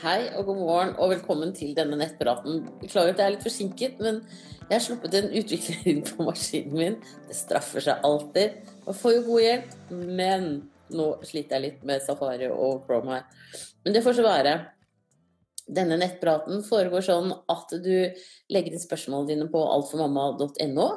[0.00, 2.62] Hei og god morgen og velkommen til denne nettpraten.
[2.80, 4.22] Beklager at jeg er litt forsinket, men
[4.62, 6.96] jeg har sluppet en utvikler inn på maskinen min.
[7.28, 8.54] Det straffer seg alltid.
[8.86, 10.46] Man får jo god hjelp, men
[10.96, 13.26] nå sliter jeg litt med Safari og Chrome her.
[13.84, 14.54] Men det får så være.
[15.68, 17.92] Denne nettpraten foregår sånn at du
[18.56, 20.88] legger inn spørsmålene dine på altformamma.no,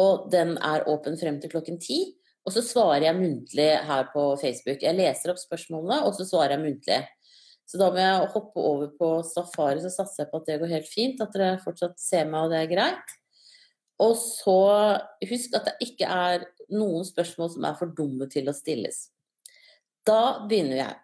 [0.00, 2.00] og den er åpen frem til klokken ti.
[2.48, 4.80] Og så svarer jeg muntlig her på Facebook.
[4.80, 7.02] Jeg leser opp spørsmålene, og så svarer jeg muntlig.
[7.68, 10.70] Så da må jeg hoppe over på safari, så satser jeg på at det går
[10.72, 11.20] helt fint.
[11.20, 13.16] At dere fortsatt ser meg, og det er greit.
[14.00, 14.60] Og så
[15.28, 19.08] husk at det ikke er noen spørsmål som er for dumme til å stilles.
[20.06, 20.96] Da begynner jeg.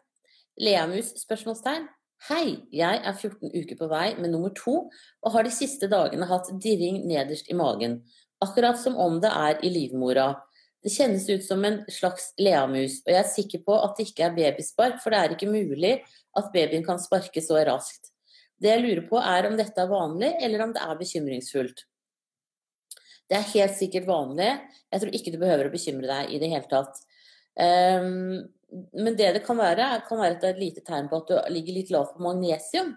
[0.64, 1.12] Leamus?
[1.24, 1.88] spørsmålstegn.
[2.30, 6.28] Hei, jeg er 14 uker på vei med nummer to og har de siste dagene
[6.30, 7.98] hatt dirring nederst i magen.
[8.40, 10.30] Akkurat som om det er i livmora.
[10.84, 14.26] Det kjennes ut som en slags leamus, og jeg er sikker på at det ikke
[14.26, 15.94] er babyspark, for det er ikke mulig
[16.36, 18.10] at babyen kan sparke så raskt.
[18.60, 21.86] Det jeg lurer på er om dette er vanlig, eller om det er bekymringsfullt.
[23.30, 24.50] Det er helt sikkert vanlig.
[24.92, 27.00] Jeg tror ikke du behøver å bekymre deg i det hele tatt.
[27.56, 28.44] Um,
[28.92, 31.92] men det det kan være, kan være et lite tegn på at du ligger litt
[31.94, 32.92] lavt på magnesium.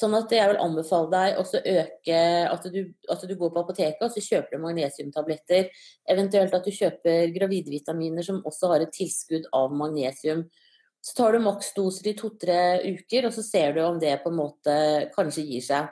[0.00, 2.80] Sånn at jeg vil anbefale deg å øke at du,
[3.12, 5.68] at du, går på apoteket og så kjøper du magnesiumtabletter.
[6.08, 10.46] Eventuelt at du kjøper gravidvitaminer som også har et tilskudd av magnesium.
[11.04, 14.40] Så tar du maksdoser i to-tre uker, og så ser du om det på en
[14.40, 14.74] måte
[15.14, 15.88] kanskje gir seg.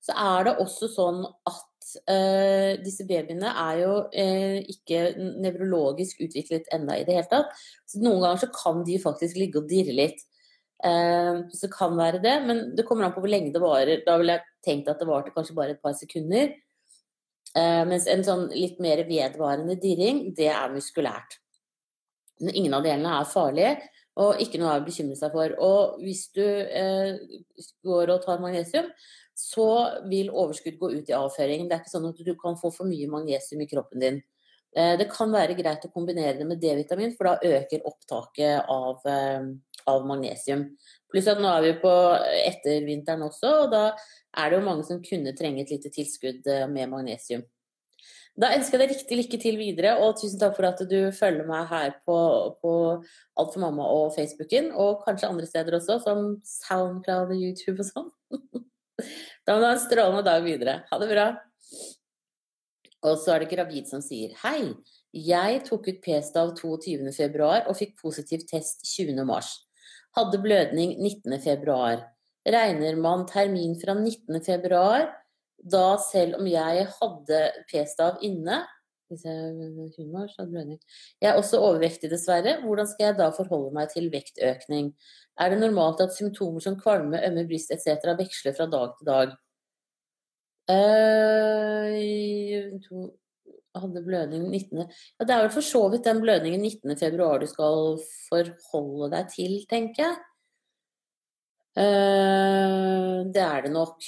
[0.00, 5.02] Så er det også sånn at uh, disse babyene er jo uh, ikke
[5.44, 7.52] nevrologisk utviklet ennå i det hele tatt.
[7.88, 10.24] Så noen ganger så kan de faktisk ligge og dirre litt.
[10.80, 14.02] Uh, så det kan være det, men det kommer an på hvor lenge det varer.
[14.06, 16.56] Da ville jeg tenkt at det varte kanskje bare et par sekunder.
[17.90, 21.40] mens en sånn litt mer vedvarende dirring, det er muskulært.
[22.40, 23.72] Men ingen av delene er farlige.
[24.20, 25.54] Og ikke noe å bekymre seg for.
[25.64, 27.16] Og hvis du eh,
[27.86, 28.90] går og tar magnesium,
[29.38, 29.68] så
[30.10, 31.68] vil overskudd gå ut i avføringen.
[31.70, 34.20] Det er ikke sånn at du kan få for mye magnesium i kroppen din.
[34.76, 39.00] Eh, det kan være greit å kombinere det med D-vitamin, for da øker opptaket av,
[39.08, 39.48] eh,
[39.88, 40.66] av magnesium.
[41.10, 41.92] Pluss at nå er vi på
[42.46, 43.84] ettervinteren også, og da
[44.38, 47.42] er det jo mange som kunne trenge et lite tilskudd eh, med magnesium.
[48.40, 51.48] Da ønsker jeg deg riktig lykke til videre, og tusen takk for at du følger
[51.48, 52.16] meg her på,
[52.62, 52.72] på
[53.40, 57.90] Alt for mamma og Facebooken, og kanskje andre steder også, som Soundcloud og YouTube og
[57.90, 58.10] sånn.
[59.48, 60.74] Da må du ha en strålende dag videre.
[60.90, 61.22] Ha det bra.
[63.08, 64.74] Og så er det gravid som sier Hei,
[65.16, 69.24] jeg tok ut p-stav 22.2 og fikk positiv test 20.3.
[70.16, 72.02] Hadde blødning 19.2.
[72.50, 75.08] Regner man termin fra 19.2
[75.70, 78.62] da selv om jeg hadde p-stav inne
[81.20, 82.60] Jeg er også overvektig, dessverre.
[82.62, 84.92] Hvordan skal jeg da forholde meg til vektøkning?
[85.40, 88.14] Er det normalt at symptomer som kvalme, ømme bryst etc.
[88.18, 89.28] veksler fra dag til dag?
[90.70, 91.90] Uh,
[93.78, 94.82] hadde blødning 19.
[94.82, 96.96] Ja, det er vel for så vidt den blødningen 19.
[96.98, 97.96] februar du skal
[98.28, 100.18] forholde deg til, tenker jeg.
[101.78, 104.06] Uh, det er det nok.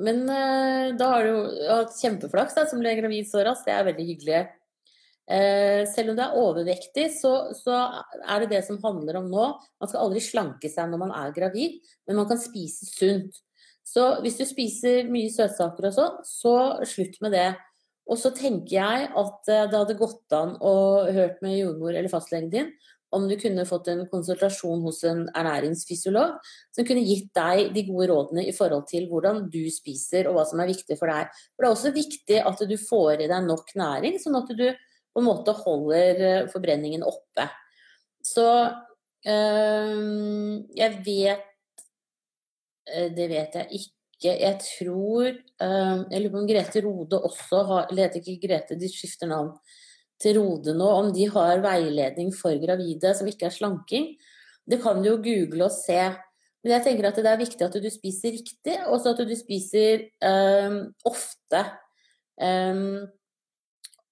[0.00, 3.68] Men uh, da har du jo hatt kjempeflaks da, som ble gravid så raskt.
[3.68, 4.40] Det er veldig hyggelig.
[5.30, 7.78] Uh, selv om du er overvektig, så, så,
[8.20, 9.46] er det det som handler om nå.
[9.80, 13.40] Man skal aldri slanke seg når man er gravid, men man kan spise sunt.
[13.86, 16.54] Så hvis du spiser mye søtsaker og sånn, så
[16.86, 17.48] slutt med det.
[18.10, 20.74] Og så tenker jeg at uh, det hadde gått an å
[21.14, 22.72] hørt med jordmor eller fastlegen din
[23.10, 26.36] om du kunne fått en konsultasjon hos en ernæringsfysiolog
[26.74, 30.44] som kunne gitt deg de gode rådene i forhold til hvordan du spiser og hva
[30.46, 31.32] som er viktig for deg.
[31.54, 34.68] For det er også viktig at du får i deg nok næring, sånn at du
[35.10, 37.48] på en måte holder eh, forbrenningen oppe.
[38.22, 38.46] Så
[39.26, 39.96] øh,
[40.76, 41.46] jeg vet
[42.86, 43.99] eh, Det vet jeg ikke.
[44.24, 48.80] Jeg tror øh, Jeg lurer på om Grete Rode også har Eller heter ikke Grete,
[48.80, 49.54] de skifter navn
[50.20, 54.10] til Rode nå om de har veiledning for gravide som ikke er slanking.
[54.68, 55.96] Det kan du jo google og se.
[56.60, 60.04] Men jeg tenker at det er viktig at du spiser riktig, og at du spiser
[60.20, 60.76] um,
[61.08, 61.62] ofte.
[62.36, 63.08] Um,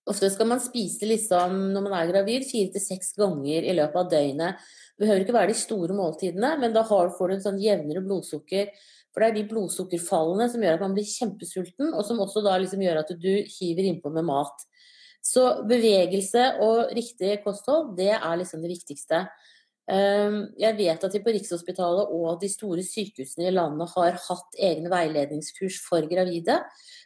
[0.09, 4.01] ofte skal man spise liksom, når man er gravid, fire til seks ganger i løpet
[4.01, 4.71] av døgnet.
[4.97, 8.73] Det behøver ikke være de store måltidene, men da får du en sånn jevnere blodsukker.
[9.19, 12.53] For det er de blodsukkerfallene som gjør at man blir kjempesulten, og som også da
[12.63, 14.61] liksom gjør at du hiver innpå med mat.
[15.27, 19.25] Så bevegelse og riktig kosthold, det er liksom det viktigste.
[19.91, 24.63] Ehm, jeg vet at de på Rikshospitalet og de store sykehusene i landet har hatt
[24.71, 26.61] egne veiledningskurs for gravide.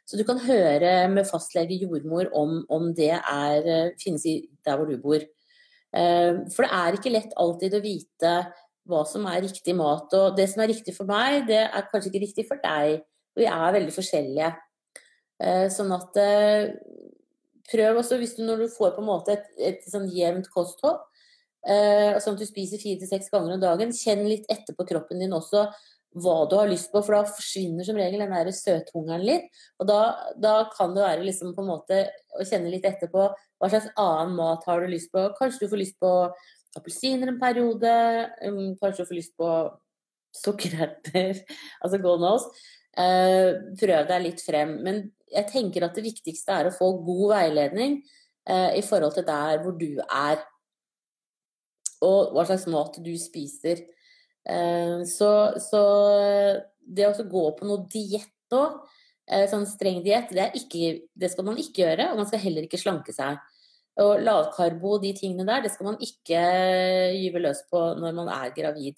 [0.05, 4.93] Så du kan høre med fastlege jordmor om, om det er, finnes i der hvor
[4.93, 5.25] du bor.
[5.97, 8.37] Ehm, for det er ikke lett alltid å vite
[8.89, 10.13] hva som er riktig mat.
[10.19, 13.03] Og det som er riktig for meg, det er kanskje ikke riktig for deg.
[13.39, 14.51] Vi er veldig forskjellige.
[15.43, 16.75] Eh, sånn at eh,
[17.71, 21.01] prøv også, hvis du når du får på en måte et, et sånn jevnt kosthold,
[21.67, 24.87] eh, sånn at du spiser fire til seks ganger om dagen, kjenn litt etter på
[24.89, 25.69] kroppen din også
[26.21, 29.47] hva du har lyst på, for da forsvinner som regel den der søthungeren litt.
[29.81, 30.01] Og da,
[30.37, 32.03] da, kan det være liksom på en måte
[32.37, 35.25] å kjenne litt etter på hva slags annen mat har du lyst på.
[35.39, 36.13] Kanskje du får lyst på
[36.79, 37.95] appelsiner en periode.
[38.47, 39.49] Um, kanskje får lyst på
[40.37, 41.43] sukkererter.
[41.83, 42.47] altså go knows.
[42.93, 44.79] Uh, prøv deg litt frem.
[44.85, 48.01] Men jeg tenker at det viktigste er å få god veiledning
[48.51, 50.43] uh, i forhold til der hvor du er.
[52.03, 53.85] Og hva slags mat du spiser.
[54.43, 55.83] Uh, så, så,
[56.83, 58.65] det å gå på noe diett nå,
[59.49, 60.51] sånn streng diett, det,
[61.17, 62.11] det, skal man ikke gjøre.
[62.13, 63.39] Og man skal heller ikke slanke seg.
[64.01, 66.41] Og lavkarbo, de tingene der, det skal man ikke
[67.19, 68.97] gyve løs på når man er gravid.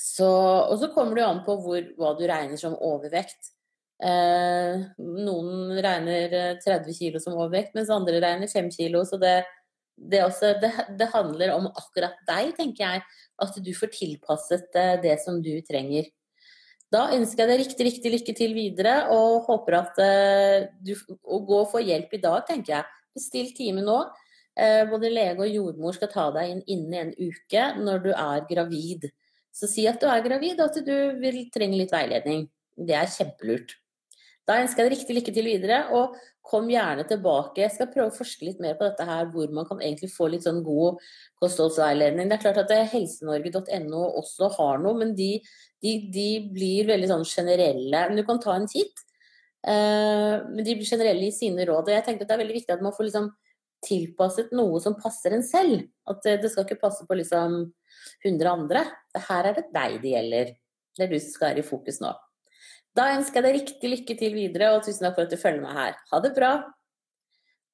[0.00, 3.52] Så, og så kommer det jo an på hvor, hva du regner som overvekt.
[3.98, 9.00] Eh, noen regner 30 kg som overvekt, mens andre regner 5 kg.
[9.06, 9.36] Så det,
[9.94, 13.06] det, også, det, det, handler om akkurat deg, tenker jeg.
[13.38, 16.10] At du får tilpasset eh, det som du trenger.
[16.88, 19.98] Da ønsker jeg deg riktig, riktig lykke til videre, og håper at
[20.80, 22.97] du og gå og få hjelp i dag, tenker jeg.
[23.18, 23.98] Bestill time nå.
[24.58, 28.46] Eh, både lege og jordmor skal ta deg inn innen en uke når du er
[28.48, 29.10] gravid.
[29.54, 32.46] Så si at du er gravid, og at du vil trenge litt veiledning.
[32.78, 33.74] Det er kjempelurt.
[34.48, 36.14] Da ønsker jeg deg riktig lykke til videre, og
[36.48, 37.60] kom gjerne tilbake.
[37.60, 40.30] Jeg skal prøve å forske litt mer på dette her, hvor man kan egentlig få
[40.32, 41.02] litt sånn god
[41.42, 42.30] kostholdsveiledning.
[42.30, 45.34] Det er klart at helsenorge.no også har noe, men de,
[45.84, 48.06] de, de, blir veldig sånn generelle.
[48.08, 49.04] Men du kan ta en titt.
[49.66, 51.88] Eh, men de blir generelle i sine råd.
[51.88, 53.28] Og jeg tenkte at det er veldig viktig at man får liksom
[53.86, 55.84] tilpasset noe som passer en selv.
[56.10, 57.60] At det skal ikke passe på liksom
[58.24, 58.86] 100 andre.
[59.28, 60.56] Her er det deg det gjelder.
[60.98, 62.14] Det er du som skal være i fokus nå.
[62.98, 65.62] Da ønsker jeg deg riktig lykke til videre, og tusen takk for at du følger
[65.62, 65.98] meg her.
[66.10, 66.52] Ha det bra!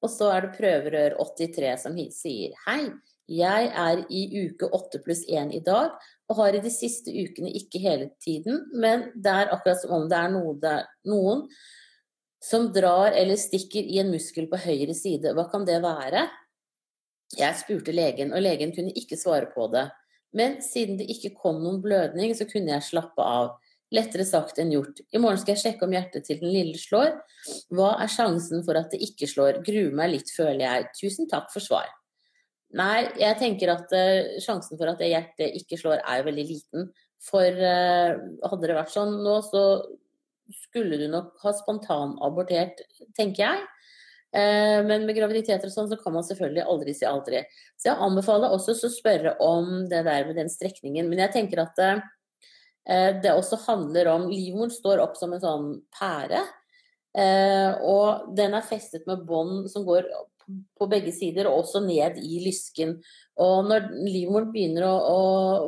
[0.05, 2.91] Og så er det Prøverør83 som sier hei.
[3.31, 5.95] Jeg er i uke 8 pluss 1 i dag,
[6.29, 10.07] og har i de siste ukene ikke hele tiden, men det er akkurat som om
[10.09, 11.45] det er noe der, noen
[12.45, 15.33] som drar eller stikker i en muskel på høyre side.
[15.33, 16.27] Hva kan det være?
[17.35, 19.87] Jeg spurte legen, og legen kunne ikke svare på det.
[20.35, 23.55] Men siden det ikke kom noen blødning, så kunne jeg slappe av.
[23.93, 25.01] Lettere sagt enn gjort.
[25.13, 27.15] I morgen skal jeg sjekke om hjertet til den lille slår.
[27.73, 29.61] Hva er sjansen for at det ikke slår?
[29.65, 30.89] Gruer meg litt, føler jeg.
[30.99, 31.87] Tusen takk for svar.
[32.73, 36.47] Nei, jeg tenker at uh, sjansen for at det hjertet ikke slår, er jo veldig
[36.49, 36.89] liten.
[37.23, 38.17] For uh,
[38.49, 39.61] hadde det vært sånn nå, så
[40.65, 42.83] skulle du nok ha spontanabortert,
[43.17, 43.63] tenker jeg.
[44.35, 47.45] Uh, men med graviditeter og sånn, så kan man selvfølgelig aldri si aldri.
[47.77, 51.07] Så jeg anbefaler også å spørre om det der med den strekningen.
[51.11, 51.81] Men jeg tenker at
[52.85, 56.43] det også handler om Livmoren står opp som en sånn pære.
[57.81, 60.05] og den er festet med bånd som går
[60.77, 62.95] på begge sider, og også ned i lysken.
[63.41, 65.17] Og når livmoren begynner å, å,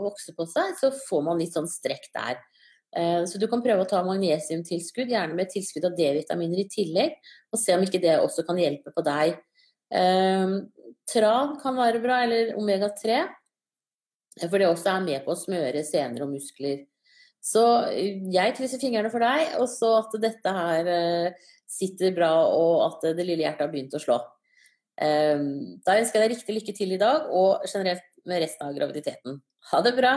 [0.07, 2.41] vokse på seg, så får man litt sånn strekk der.
[2.97, 7.17] Eh, så du kan prøve å ta magnesiumtilskudd, gjerne med tilskudd av D-vitaminer i tillegg,
[7.51, 9.39] og se om ikke det også kan hjelpe på deg.
[9.93, 10.59] Eh,
[11.09, 13.23] tran kan være bra, eller omega-3,
[14.45, 16.85] for det også er med på å smøre sener og muskler.
[17.43, 17.63] Så
[18.33, 23.13] jeg krysser fingrene for deg, og så at dette her eh, sitter bra, og at
[23.17, 24.17] det lille hjertet har begynt å slå.
[25.03, 28.75] Ehm, da ønsker jeg deg riktig lykke til i dag, og generelt med resten av
[28.77, 29.39] graviditeten.
[29.71, 30.13] Ha det bra!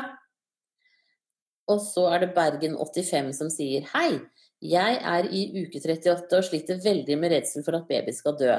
[1.71, 4.19] Og så er det Bergen85 som sier hei.
[4.61, 8.57] Jeg er i uke 38 og sliter veldig med redsel for at baby skal dø.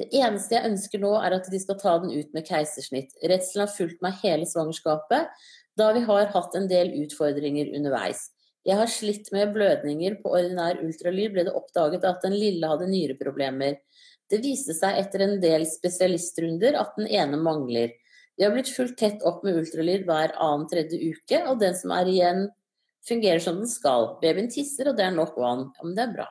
[0.00, 3.14] Det eneste jeg ønsker nå, er at de skal ta den ut med keisersnitt.
[3.22, 5.32] Redselen har fulgt meg hele svangerskapet,
[5.78, 8.28] da vi har hatt en del utfordringer underveis.
[8.66, 10.18] Jeg har slitt med blødninger.
[10.22, 13.78] På ordinær ultralyd ble det oppdaget at den lille hadde nyreproblemer.
[14.28, 17.94] Det viste seg etter en del spesialistrunder at den ene mangler.
[18.38, 21.94] De har blitt fulgt tett opp med ultralyd hver annen tredje uke, og den som
[21.96, 22.44] er igjen,
[23.08, 24.12] fungerer som den skal.
[24.22, 25.70] Babyen tisser, og det er nok vann.
[25.78, 26.28] Ja, men det er bra.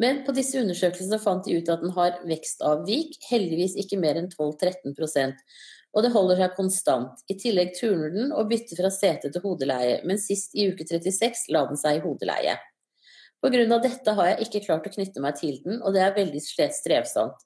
[0.00, 4.30] Men på disse undersøkelsene fant de ut at den har vekstavvik, heldigvis ikke mer enn
[4.32, 5.42] 12-13%
[5.92, 7.22] og det holder seg konstant.
[7.28, 11.52] I tillegg turner den og bytter fra sete til hodeleie, men sist i uke 36
[11.52, 12.56] la den seg i hodeleie.
[13.42, 13.78] Pga.
[13.82, 17.40] dette har jeg ikke klart å knytte meg til den, og det er veldig strevsomt.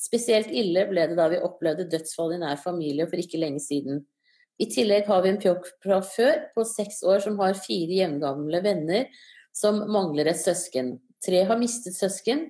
[0.00, 4.00] Spesielt ille ble det da vi opplevde dødsfall i nær familie for ikke lenge siden.
[4.58, 8.62] I tillegg har vi en pjokk fra før på seks år som har fire jevngamle
[8.64, 9.08] venner
[9.54, 10.96] som mangler et søsken.
[11.22, 12.48] Tre har mistet søsken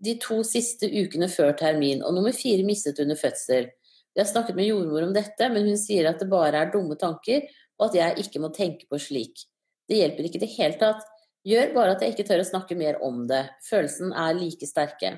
[0.00, 3.68] de to siste ukene før termin, og nummer fire mistet under fødsel.
[4.14, 6.96] Vi har snakket med jordmor om dette, men hun sier at det bare er dumme
[7.00, 7.46] tanker,
[7.78, 9.44] og at jeg ikke må tenke på slik.
[9.88, 11.04] Det hjelper ikke i det hele tatt.
[11.46, 13.46] Gjør bare at jeg ikke tør å snakke mer om det.
[13.64, 15.16] Følelsen er like sterke.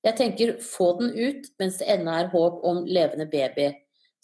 [0.00, 3.68] Jeg tenker få den ut mens det ennå er håp om levende baby.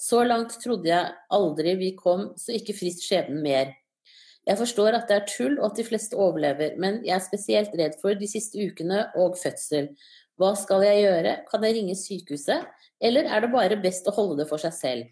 [0.00, 3.74] Så langt trodde jeg aldri vi kom, så ikke frist skjebnen mer.
[4.46, 7.74] Jeg forstår at det er tull og at de fleste overlever, men jeg er spesielt
[7.76, 9.90] redd for de siste ukene og fødsel.
[10.38, 12.68] Hva skal jeg gjøre, kan jeg ringe sykehuset,
[13.02, 15.08] eller er det bare best å holde det for seg selv?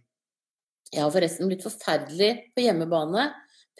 [0.92, 3.26] Jeg har forresten blitt forferdelig på hjemmebane,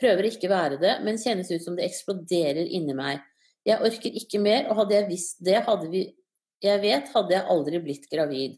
[0.00, 3.22] prøver ikke være det, men kjennes ut som det eksploderer inni meg.
[3.64, 6.04] Jeg orker ikke mer, og hadde jeg visst det, hadde vi
[6.64, 8.54] jeg vet, hadde jeg aldri blitt gravid.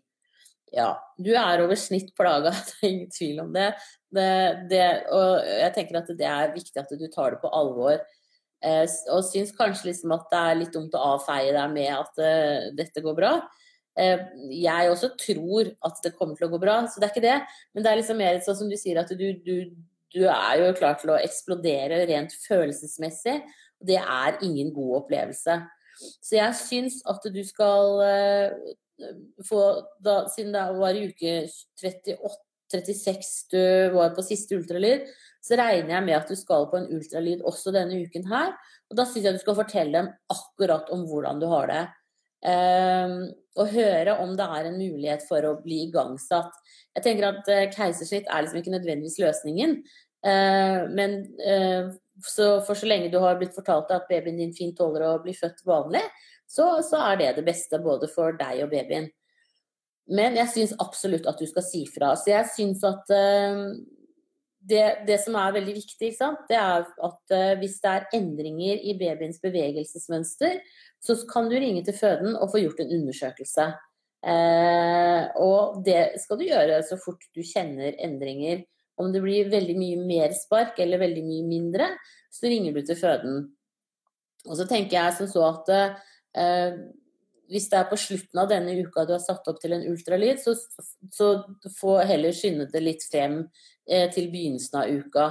[0.75, 3.71] Ja, du er over snitt plaga, det er ingen tvil om det.
[4.14, 4.31] det,
[4.71, 7.99] det og jeg tenker at det er viktig at du tar det på alvor.
[8.64, 12.23] Eh, og syns kanskje liksom at det er litt dumt å avfeie deg med at
[12.23, 13.33] uh, dette går bra.
[13.97, 17.26] Eh, jeg også tror at det kommer til å gå bra, så det er ikke
[17.26, 17.37] det.
[17.75, 19.57] Men det er liksom mer sånn som du sier, at du, du,
[20.14, 23.40] du er jo klar til å eksplodere rent følelsesmessig.
[23.80, 25.60] Og det er ingen god opplevelse.
[25.96, 28.75] Så jeg syns at du skal uh,
[29.48, 29.62] få
[30.04, 31.38] da, Siden det var i uke
[31.82, 33.60] 38 36 du
[33.94, 35.04] var på siste ultralyd,
[35.38, 38.56] så regner jeg med at du skal på en ultralyd også denne uken her.
[38.90, 41.84] Og da syns jeg du skal fortelle dem akkurat om hvordan du har det.
[42.46, 43.14] Um,
[43.56, 46.54] og høre om det er en mulighet for å bli igangsatt.
[46.96, 49.78] Jeg tenker at uh, keisersnitt er liksom ikke nødvendigvis løsningen.
[50.26, 51.92] Uh, men uh,
[52.25, 55.34] så for så lenge du har blitt fortalt at babyen din fint tåler å bli
[55.36, 56.04] født vanlig,
[56.48, 59.10] så, så er det det beste både for deg og babyen.
[60.06, 62.12] Men jeg syns absolutt at du skal si fra.
[62.14, 63.10] Så jeg syns at
[64.68, 66.11] det, det, som er veldig viktig,
[66.49, 70.58] det er at uh, hvis det er endringer i babyens bevegelsesmønster,
[71.02, 73.68] så kan du ringe til føden og få gjort en undersøkelse.
[74.26, 78.64] Uh, og det skal du gjøre så fort du kjenner endringer.
[78.99, 81.90] Om det blir veldig mye mer spark eller veldig mye mindre,
[82.32, 83.42] så ringer du til føden.
[84.46, 85.70] Og så tenker jeg som så at
[87.50, 90.40] hvis det er på slutten av denne uka du har satt opp til en ultralyd,
[90.42, 90.56] så,
[91.14, 91.30] så
[91.78, 93.75] få heller skynde det litt frem eh,
[94.14, 95.26] til begynnelsen av uka.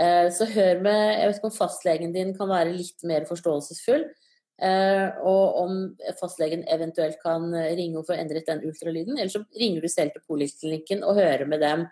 [0.00, 4.06] Eh, så hør med Jeg vet ikke om fastlegen din kan være litt mer forståelsesfull.
[4.62, 5.78] Eh, og om
[6.20, 9.18] fastlegen eventuelt kan ringe og få endret den ultralyden.
[9.18, 11.86] Eller så ringer du selv til poliklinikken og hører med dem.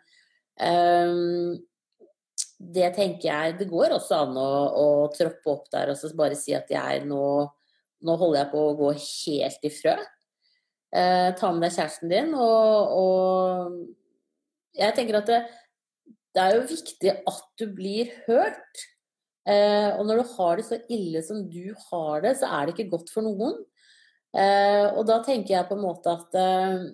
[0.59, 1.59] Eh,
[2.63, 6.55] det tenker jeg Det går også an å, å troppe opp der og bare si
[6.55, 7.25] at jeg nå
[8.03, 9.97] nå holder jeg på å gå helt i frø.
[10.93, 15.41] Eh, ta med deg kjæresten din, og, og jeg tenker at det,
[16.33, 18.87] det, er jo viktig at du blir hørt.
[19.49, 22.77] Eh, og når du har det så ille som du har det, så er det
[22.77, 23.59] ikke godt for noen.
[24.33, 26.87] Eh, og da tenker jeg på en måte at eh,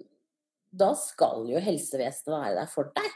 [0.79, 3.13] da skal jo helsevesenet være der for deg.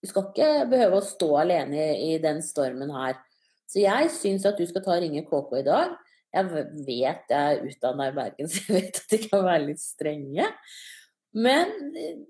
[0.00, 3.18] Du skal ikke behøve å stå alene i, i den stormen her.
[3.70, 5.98] Så jeg syns at du skal ta og ringe KK i dag.
[6.30, 6.46] Jeg
[6.86, 10.50] vet jeg er utdanna i Bergen, så jeg vet at de kan være litt strenge.
[11.36, 12.20] Men eh,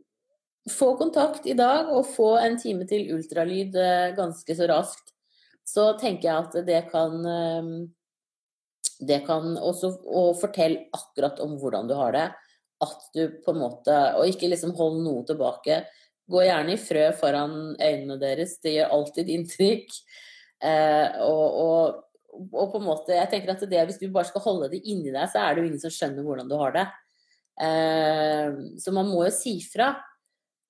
[0.68, 5.14] få kontakt i dag og få en time til ultralyd eh, ganske så raskt.
[5.66, 7.72] Så tenker jeg at det kan eh,
[9.00, 12.26] Det kan også Og fortell akkurat om hvordan du har det.
[12.82, 15.84] At du på en måte Og ikke liksom hold noe tilbake.
[16.30, 18.58] Gå gjerne i frø foran øynene deres.
[18.60, 19.96] Det gjør alltid inntrykk.
[21.24, 24.70] og, og og på en måte, jeg tenker at det, Hvis du bare skal holde
[24.72, 26.86] det inni deg, så er det jo ingen som skjønner hvordan du har det.
[27.60, 29.92] Eh, så man må jo si fra.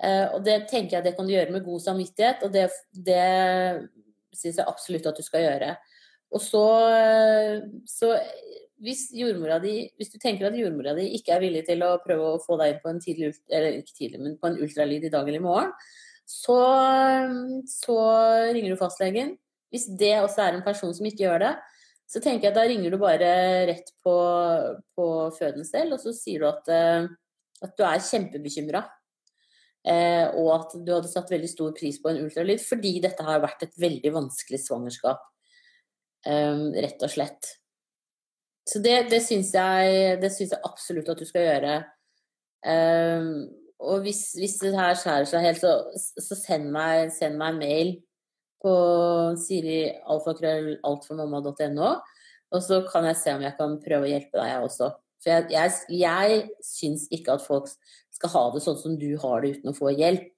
[0.01, 3.25] Eh, og det tenker jeg det kan du gjøre med god samvittighet, og det, det
[4.37, 5.75] syns jeg absolutt at du skal gjøre.
[6.31, 6.65] Og så,
[7.91, 8.13] så
[8.81, 12.43] hvis, di, hvis, du tenker at jordmora di ikke er villig til å prøve å
[12.43, 15.27] få deg inn på en tidlig, eller ikke tidlig, men på en ultralyd i dag
[15.27, 15.75] eller i morgen,
[16.31, 16.61] så,
[17.67, 17.99] så
[18.55, 19.35] ringer du fastlegen
[19.71, 21.51] hvis det også er en person som ikke gjør det,
[22.11, 23.27] så tenker jeg at da ringer du bare
[23.69, 24.15] rett på,
[24.99, 27.07] på føden selv, og så sier du at, eh,
[27.63, 28.83] at du er kjempebekymra.
[29.89, 33.41] Eh, og at du hadde satt veldig stor pris på en ultralyd fordi dette har
[33.41, 35.21] vært et veldig vanskelig svangerskap.
[36.29, 37.43] Eh, rett og slett.
[38.69, 41.75] Så det, det syns jeg, jeg, absolutt at du skal gjøre.
[42.69, 43.25] Eh,
[43.81, 45.73] og hvis, hvis, det her skjærer seg helt, så,
[46.21, 47.89] så send, meg, send meg en mail
[48.61, 48.73] på
[49.47, 51.91] sirialfakrøllaltformamma.no.
[52.51, 54.87] Og så kan jeg se om jeg kan prøve å hjelpe deg, jeg også.
[55.21, 57.69] For jeg, jeg, jeg syns ikke at folk
[58.15, 60.31] skal ha det sånn som du har det uten å få hjelp.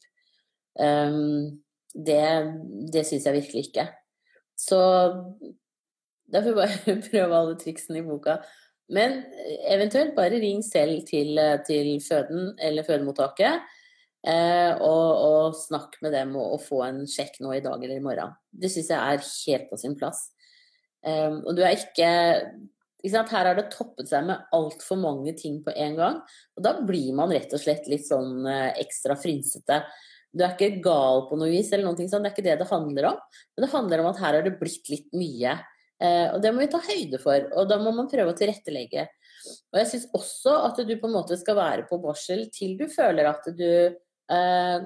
[0.79, 1.63] Um,
[1.93, 2.25] det
[2.95, 3.87] det syns jeg virkelig ikke.
[4.59, 4.81] Så
[6.33, 8.41] derfor bare prøve alle triksene i boka.
[8.93, 9.23] Men
[9.71, 13.63] eventuelt bare ring selv til, til føden eller fødemottaket.
[14.23, 17.97] Eh, og, og snakk med dem og, og, få en sjekk nå i dag eller
[17.99, 18.37] i morgen.
[18.51, 20.29] Det syns jeg er helt på sin plass.
[21.03, 22.11] Um, og du er ikke?
[23.03, 26.21] Her har det toppet seg med altfor mange ting på en gang.
[26.57, 29.83] Og da blir man rett og slett litt sånn uh, ekstra frynsete.
[30.33, 32.23] Du er ikke gal på noe vis, eller noe sånt.
[32.23, 33.19] det er ikke det det handler om.
[33.53, 35.59] Men det handler om at her har det blitt litt mye.
[36.03, 39.09] Uh, og det må vi ta høyde for, og da må man prøve å tilrettelegge.
[39.73, 42.87] Og jeg syns også at du på en måte skal være på barsel til du
[42.91, 43.69] føler at du
[44.33, 44.85] eh,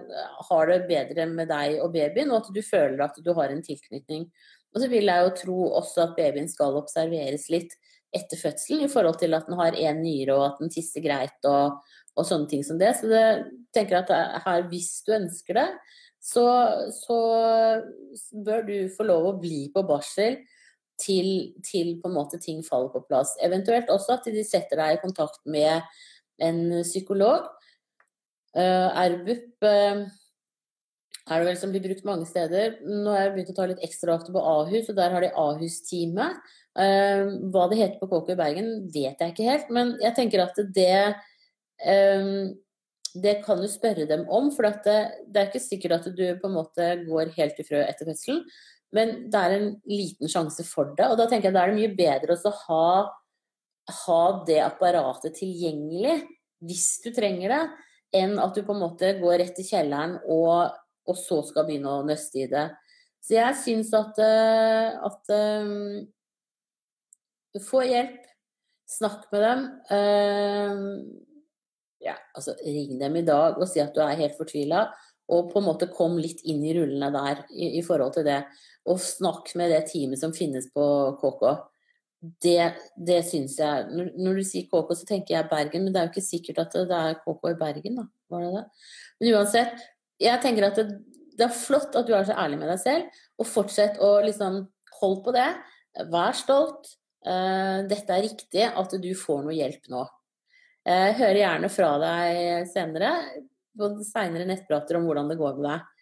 [0.49, 3.64] har det bedre med deg og babyen, og at du føler at du har en
[3.64, 4.28] tilknytning.
[4.75, 7.76] Og så vil jeg jo tro også at babyen skal observeres litt
[8.14, 11.48] etter fødselen i forhold til at den har én nyre og at den tisser greit
[11.48, 11.78] og,
[12.14, 12.92] og, sånne ting som det.
[12.98, 13.25] Så det
[13.76, 14.12] tenker at
[14.44, 15.68] her, hvis du ønsker det,
[16.22, 16.44] så,
[16.94, 17.18] så
[18.46, 20.40] bør du få lov å bli på barsel
[21.00, 23.36] til, til, på en måte ting faller på plass.
[23.44, 25.84] Eventuelt også at de setter deg i kontakt med
[26.42, 27.50] en psykolog.
[28.56, 30.06] Uh, RBUP uh,
[31.26, 32.78] er det vel som blir brukt mange steder.
[32.86, 36.38] Nå har jeg begynt å ta litt ekstravakter på Ahus, og der har de Ahus-teamet.
[36.76, 40.42] Uh, hva det heter på KK i Bergen, vet jeg ikke helt, men jeg tenker
[40.45, 41.16] at det
[41.87, 42.54] um,
[43.16, 46.50] det kan du spørre dem om, for det, det, er ikke sikkert at du på
[46.50, 48.42] en måte går helt i frø etter fødselen,
[48.92, 51.06] men det er en liten sjanse for det.
[51.09, 52.90] Og da tenker jeg er det mye bedre å ha,
[54.02, 56.18] ha det apparatet tilgjengelig
[56.66, 57.62] hvis du trenger det,
[58.21, 61.92] enn at du på en måte går rett i kjelleren og og så skal begynne
[61.92, 62.66] å nøste i det.
[63.23, 66.06] Så jeg syns at, eh, at um,
[67.64, 68.22] Få hjelp.
[68.86, 69.64] Snakk med dem.
[69.90, 70.82] Um,
[72.04, 74.86] ja, altså ring dem i dag og si at du er helt fortvila.
[75.32, 78.42] Og på en måte kom litt inn i rullene der i, i forhold til det.
[78.86, 80.84] Og snakk med det teamet som finnes på
[81.18, 81.48] KK.
[82.42, 82.60] Det,
[83.08, 86.06] det syns jeg når, når, du sier KK, så tenker jeg Bergen, men det er
[86.06, 88.07] jo ikke sikkert at det er KK i Bergen, da.
[88.33, 88.62] Var det det?
[89.18, 89.85] Men uansett,
[90.22, 90.87] jeg tenker at det,
[91.37, 94.62] det, er flott at du er så ærlig med deg selv, og fortsett å liksom
[95.00, 95.50] holde på det.
[96.12, 96.94] Vær stolt.
[97.26, 100.04] Uh, dette er riktig, at du får noe hjelp nå.
[100.86, 103.12] Jeg uh, hører gjerne fra deg senere,
[103.76, 105.92] på seinere nettprater om hvordan det går med deg.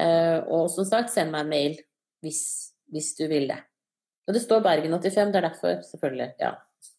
[0.00, 1.76] Uh, og som sagt, send meg en mail
[2.24, 2.42] hvis,
[2.92, 3.58] hvis du vil det.
[4.28, 6.28] Og det står Bergen85, det er derfor, selvfølgelig.
[6.38, 6.52] Ja.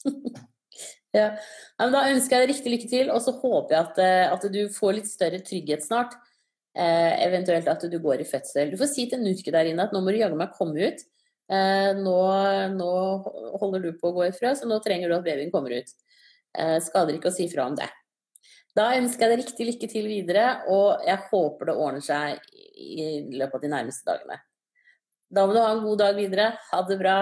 [1.19, 1.27] ja.
[1.79, 4.47] Men da ønsker jeg deg riktig lykke til, og så håper jeg at, eh, at
[4.51, 6.17] du får litt større trygghet snart.
[6.71, 8.73] Eh, eventuelt at du går i fødsel.
[8.73, 11.05] Du får si til Nurke der inne at nå må du jaggu meg komme ut.
[11.51, 12.17] Eh, nå,
[12.77, 12.91] nå,
[13.59, 15.89] holder du på å gå i frø, så nå trenger du at babyen kommer ut.
[16.55, 17.89] Eh, skader ikke å si fra om det.
[18.77, 22.39] Da ønsker jeg deg riktig lykke til videre, og jeg håper det ordner seg
[22.79, 24.39] i løpet av de nærmeste dagene.
[25.31, 26.51] Da må du ha en god dag videre.
[26.71, 27.17] Ha det bra.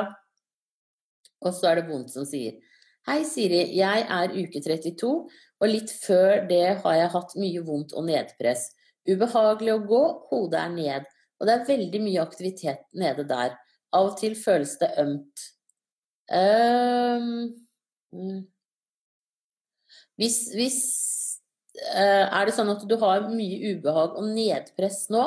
[1.45, 2.57] Og så er det Bond som sier
[3.07, 3.61] Hei, Siri.
[3.73, 5.09] Jeg er uke 32,
[5.61, 8.67] og litt før det har jeg hatt mye vondt og nedpress.
[9.09, 11.07] Ubehagelig å gå, hodet er ned,
[11.39, 13.55] og det er veldig mye aktivitet nede der.
[13.95, 15.45] Av og til føles det ømt.
[16.29, 17.49] Um,
[20.19, 20.79] hvis, hvis
[21.95, 25.23] uh, Er det sånn at du har mye ubehag og nedpress nå,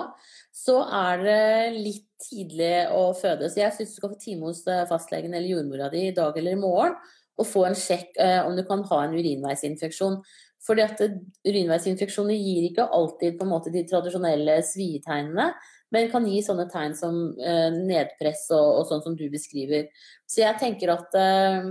[0.55, 3.49] så er det litt tidlig å føde.
[3.51, 6.37] Så jeg syns du skal få time hos eh, fastlegen eller jordmora di i dag
[6.39, 6.95] eller i morgen
[7.41, 10.19] og få en sjekk uh, om du kan ha en urinveisinfeksjon.
[10.63, 11.01] Fordi at
[11.49, 15.49] urinveisinfeksjoner gir ikke alltid måte de tradisjonelle svietegnene,
[15.93, 19.91] men kan gi sånne tegn som eh, nedpress og, og, sånn som du beskriver.
[20.29, 21.69] Så jeg tenker at, eh,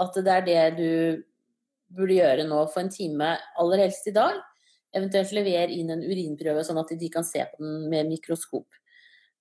[0.00, 0.90] at, det er det du
[1.98, 4.40] burde gjøre nå for en time, aller helst i dag.
[4.96, 8.66] Eventuelt levere inn en urinprøve, sånn at de kan se på den med mikroskop.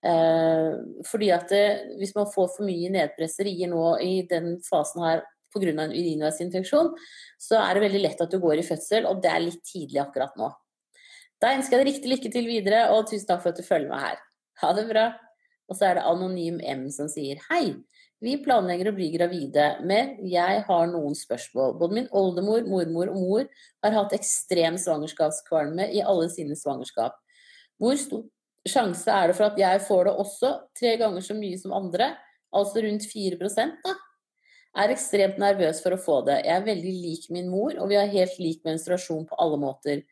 [0.06, 0.76] Eh,
[1.08, 1.66] fordi at det,
[2.02, 5.72] hvis man får for mye nedpresserier nå i den fasen her pga.
[5.72, 6.92] en urinveisinfeksjon,
[7.40, 10.04] så er det veldig lett at du går i fødsel, og det er litt tidlig
[10.04, 10.52] akkurat nå.
[11.42, 13.92] Da ønsker jeg deg riktig lykke til videre, og tusen takk for at du følger
[13.92, 14.22] meg her.
[14.64, 15.08] Ha det bra.
[15.68, 17.76] Og så er det Anonym M som sier hei.
[18.24, 21.76] Vi planlegger å bli gravide, men jeg har noen spørsmål.
[21.78, 23.44] Både min oldemor, mormor og mor
[23.86, 27.20] har hatt ekstrem svangerskapskvalme i alle sine svangerskap.
[27.78, 28.26] Hvor stor
[28.68, 32.16] sjanse er det for at jeg får det også, tre ganger så mye som andre?
[32.56, 33.94] Altså rundt 4 da?
[34.78, 36.42] er ekstremt nervøs for å få det.
[36.46, 40.04] Jeg er veldig lik min mor, og vi har helt lik menstruasjon på alle måter.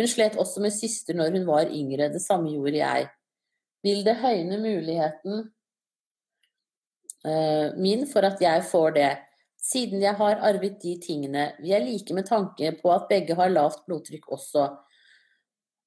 [0.00, 2.08] Hun slet også med syster når hun var yngre.
[2.08, 3.08] Det samme gjorde jeg.
[3.84, 5.42] Vil det høyne muligheten
[7.28, 9.10] uh, min for at jeg får det?
[9.60, 11.50] Siden jeg har arvet de tingene.
[11.60, 14.70] Vi er like med tanke på at begge har lavt blodtrykk også.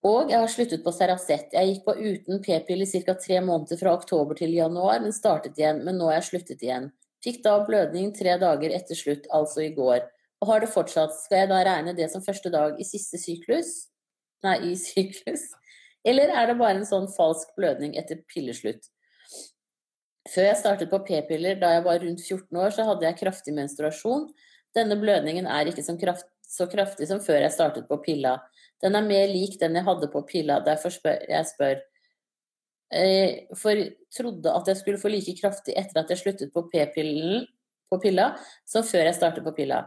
[0.05, 1.53] Og jeg har sluttet på Seracet.
[1.55, 3.15] Jeg gikk på uten p-pille i ca.
[3.17, 5.81] tre måneder fra oktober til januar, men startet igjen.
[5.87, 6.91] Men nå har jeg sluttet igjen.
[7.23, 10.03] Fikk da blødning tre dager etter slutt, altså i går.
[10.43, 11.15] Og har det fortsatt.
[11.23, 13.92] Skal jeg da regne det som første dag i siste syklus?
[14.45, 15.49] Nei, i syklus?
[16.03, 18.89] Eller er det bare en sånn falsk blødning etter pilleslutt?
[20.31, 23.55] Før jeg startet på p-piller da jeg var rundt 14 år, så hadde jeg kraftig
[23.55, 24.29] menstruasjon.
[24.75, 28.37] Denne blødningen er ikke kraft, så kraftig som før jeg startet på pilla.
[28.83, 31.81] Den er mer lik den jeg hadde på pilla, derfor spør jeg spør.
[32.93, 33.79] Eh, for
[34.13, 37.45] trodde at jeg skulle få like kraftig etter at jeg sluttet på p-pillen
[37.89, 38.33] på pilla,
[38.65, 39.83] som før jeg startet på pilla.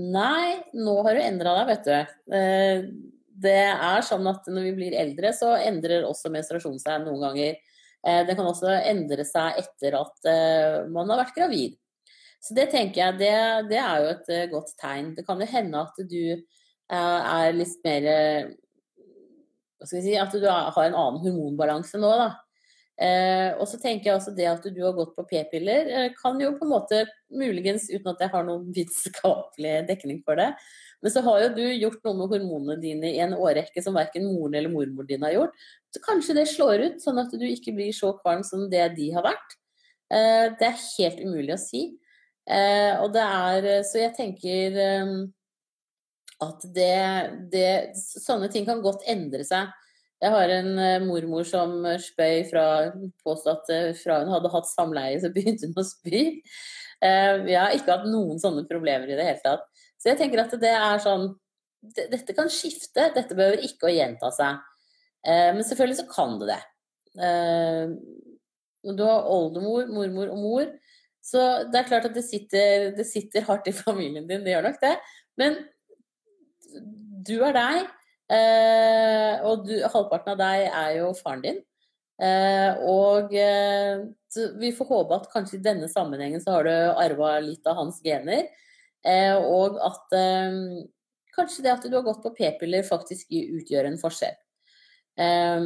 [0.00, 3.10] Nei, nå har du endra deg, vet du.
[3.40, 7.20] Eh, det er sånn at når vi blir eldre, så endrer også menstruasjonen seg noen
[7.24, 7.60] ganger.
[8.06, 11.76] Eh, det kan også endre seg etter at eh, man har vært gravid.
[12.40, 13.34] Så det tenker jeg, det,
[13.68, 15.14] det er jo et godt tegn.
[15.16, 16.40] Det kan jo hende at du
[16.90, 18.06] er litt mer
[19.76, 22.30] Hva skal vi si At du har en annen hormonbalanse nå, da.
[23.00, 26.36] Eh, og så tenker jeg også det at du har gått på p-piller, eh, kan
[26.40, 26.98] jo på en måte
[27.32, 30.50] muligens, uten at jeg har noen vitenskapelig dekning for det,
[31.00, 34.26] men så har jo du gjort noe med hormonene dine i en årrekke som verken
[34.28, 35.56] moren eller mormor din har gjort.
[35.94, 39.08] Så kanskje det slår ut, sånn at du ikke blir så kvalm som det de
[39.14, 39.56] har vært.
[40.12, 41.84] Eh, det er helt umulig å si.
[42.50, 45.10] Eh, og det er Så jeg tenker eh,
[46.42, 46.96] at det,
[47.52, 47.68] det
[48.00, 49.70] Sånne ting kan godt endre seg.
[50.20, 52.64] Jeg har en uh, mormor som spøy fra
[53.24, 56.42] Påstod at fra hun hadde hatt samleie, så begynte hun å spy.
[57.00, 59.69] Jeg har ikke hatt noen sånne problemer i det hele tatt.
[60.00, 61.30] Så jeg tenker at det er sånn
[61.80, 64.58] Dette kan skifte, dette behøver ikke å gjenta seg.
[65.24, 66.58] men selvfølgelig så kan det det.
[68.98, 70.66] du har oldemor, mormor og mor,
[71.24, 74.68] så det er klart at det sitter, det sitter hardt i familien din, det gjør
[74.68, 74.92] nok det.
[75.40, 75.56] Men
[77.26, 77.90] du er deg.
[78.30, 81.60] Eh, og du, halvparten av deg er jo faren din.
[82.20, 84.04] Eh, og eh,
[84.60, 88.00] vi får håpe at kanskje i denne sammenhengen så har du arva litt av hans
[88.04, 88.48] gener.
[89.06, 90.58] Eh, og at eh,
[91.36, 94.36] kanskje det at du har gått på p-piller faktisk utgjør en forskjell.
[95.20, 95.58] Eh,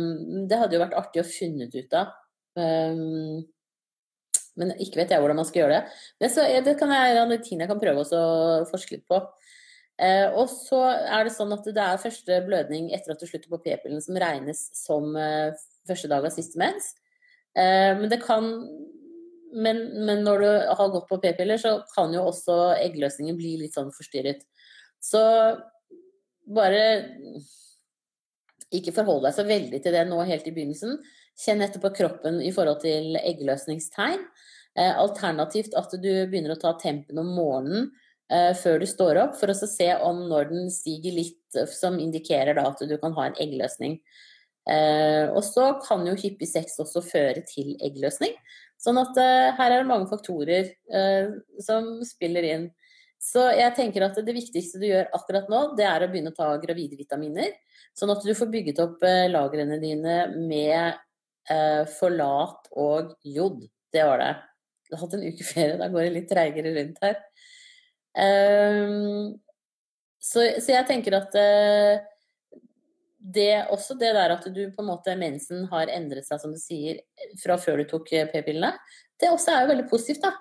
[0.51, 2.15] det hadde jo vært artig å funnet ut av.
[4.55, 5.85] men ikke vet jeg hvordan man skal gjøre det.
[6.23, 6.29] Men
[6.69, 8.21] det kan jeg, kan prøve å
[8.71, 9.19] forske litt på.
[10.39, 13.59] Og så er det sånn at det er første blødning etter at du slutter på
[13.67, 15.11] p-pillen som regnes som
[15.91, 16.93] første dag av siste mens.
[17.59, 18.47] Men det kan
[19.55, 23.77] men, men, når du har gått på p-piller, så kan jo også eggløsningen bli litt
[23.77, 24.43] sånn forstyrret.
[25.03, 25.23] Så
[26.55, 26.83] bare
[28.75, 30.99] ikke forhold deg så veldig til det nå helt i begynnelsen.
[31.39, 34.23] Kjenn etter på kroppen i forhold til eggløsningstegn.
[34.75, 37.93] Eh, alternativt at du begynner å ta tempen om morgenen
[38.33, 42.01] uh, før du står opp, for å se om når den stiger litt, eh, som
[42.03, 44.01] indikerer da at du kan ha en eggløsning.
[44.65, 48.33] Og så kan jo hyppig sex også føre til eggløsning.
[48.85, 50.73] Sånn at uh, her er det mange faktorer
[51.65, 52.67] som spiller inn.
[53.25, 56.37] Så jeg tenker at det viktigste du gjør akkurat nå, det er å begynne å
[56.37, 57.55] ta gravide vitaminer.
[57.97, 63.63] Sånn at du får bygget opp lagrene dine med forlat og jod.
[63.95, 64.35] Det var det.
[64.91, 67.17] Jeg har hatt en uke ferie, da går det litt treigere rundt her.
[68.15, 69.33] Um,
[70.21, 71.35] så, jeg tenker at
[73.25, 76.61] det, også det der at du på en måte mensen har endret seg, som du
[76.61, 77.01] sier,
[77.41, 78.75] fra før du tok eh, p-pillene,
[79.21, 80.35] det også er jo veldig positivt, da.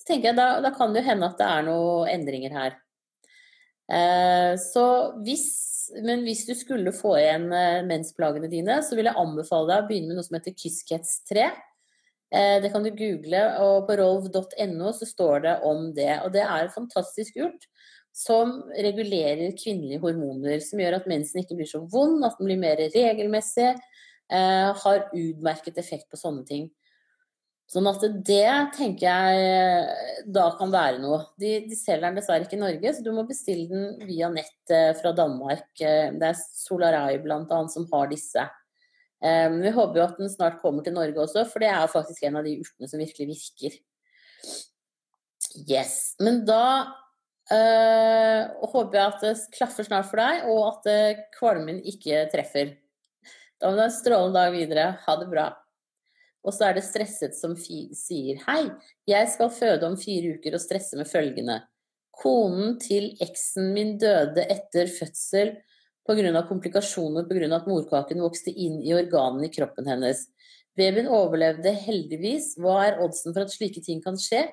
[0.00, 2.78] Så tenker jeg, da, da kan det jo hende at det er noen endringer her.
[3.90, 4.86] Eh, så
[5.24, 5.50] hvis
[5.98, 7.48] men hvis du skulle få igjen
[7.88, 11.48] mensplagene dine, så vil jeg anbefale deg å begynne med noe som heter Kyskets 3.
[12.30, 16.12] Eh, det kan du google, og på rolv.no så står det om det.
[16.24, 17.66] Og det er fantastisk urt
[18.12, 20.60] som regulerer kvinnelige hormoner.
[20.64, 23.72] Som gjør at mensen ikke blir så vond, at den blir mer regelmessig.
[24.30, 26.68] Eh, har utmerket effekt på sånne ting.
[27.70, 31.20] Sånn at det tenker jeg da kan være noe.
[31.38, 34.74] De, de selger den dessverre ikke i Norge, så du må bestille den via nett
[34.74, 35.68] eh, fra Danmark.
[35.78, 37.60] Det er Solarai bl.a.
[37.70, 38.46] som har disse.
[39.20, 42.22] Um, vi håper jo at den snart kommer til Norge også, for det er faktisk
[42.24, 43.74] en av de urtene som virkelig virker.
[45.68, 46.14] Yes.
[46.24, 46.62] Men da
[47.50, 52.76] uh, håper jeg at det klaffer snart for deg, og at uh, kvalmen ikke treffer.
[53.60, 54.86] Da må du ha en strålende dag videre.
[55.04, 55.50] Ha det bra.
[56.40, 58.62] Og så er det stresset som sier hei,
[59.08, 61.58] jeg skal føde om fire uker og stresse med følgende.
[62.16, 65.54] Konen til eksen min døde etter fødsel
[66.08, 66.42] pga.
[66.48, 67.56] komplikasjoner pga.
[67.56, 70.26] at morkaken vokste inn i organene i kroppen hennes.
[70.76, 72.54] Babyen overlevde heldigvis.
[72.56, 74.46] Hva er oddsen for at slike ting kan skje?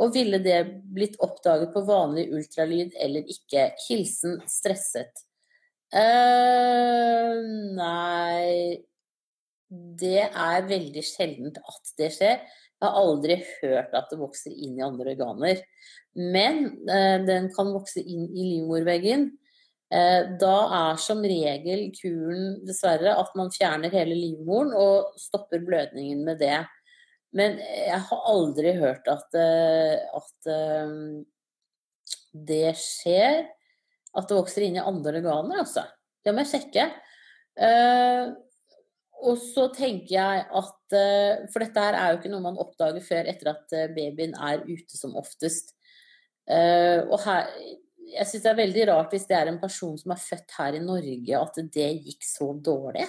[0.00, 0.60] Og ville det
[0.94, 3.70] blitt oppdaget på vanlig ultralyd eller ikke?
[3.88, 5.26] Hilsen stresset.
[5.92, 7.36] Uh,
[7.76, 8.80] nei
[9.68, 12.40] Det er veldig sjeldent at det skjer.
[12.40, 15.60] Jeg har aldri hørt at det vokser inn i andre organer.
[16.16, 19.30] Men uh, den kan vokse inn i livmorveggen.
[19.92, 26.40] Da er som regel kuren dessverre at man fjerner hele livmoren og stopper blødningen med
[26.40, 26.62] det.
[27.32, 30.48] Men jeg har aldri hørt at, at
[32.32, 33.46] det skjer.
[34.12, 35.86] At det vokser inn i andre organer, altså.
[36.22, 36.84] Det må jeg sjekke.
[39.22, 40.96] Og så tenker jeg at
[41.52, 44.98] For dette her er jo ikke noe man oppdager før etter at babyen er ute
[44.98, 45.72] som oftest.
[46.52, 47.48] Og her
[48.12, 50.76] Jeg syns det er veldig rart hvis det er en person som er født her
[50.76, 53.08] i Norge, at det gikk så dårlig.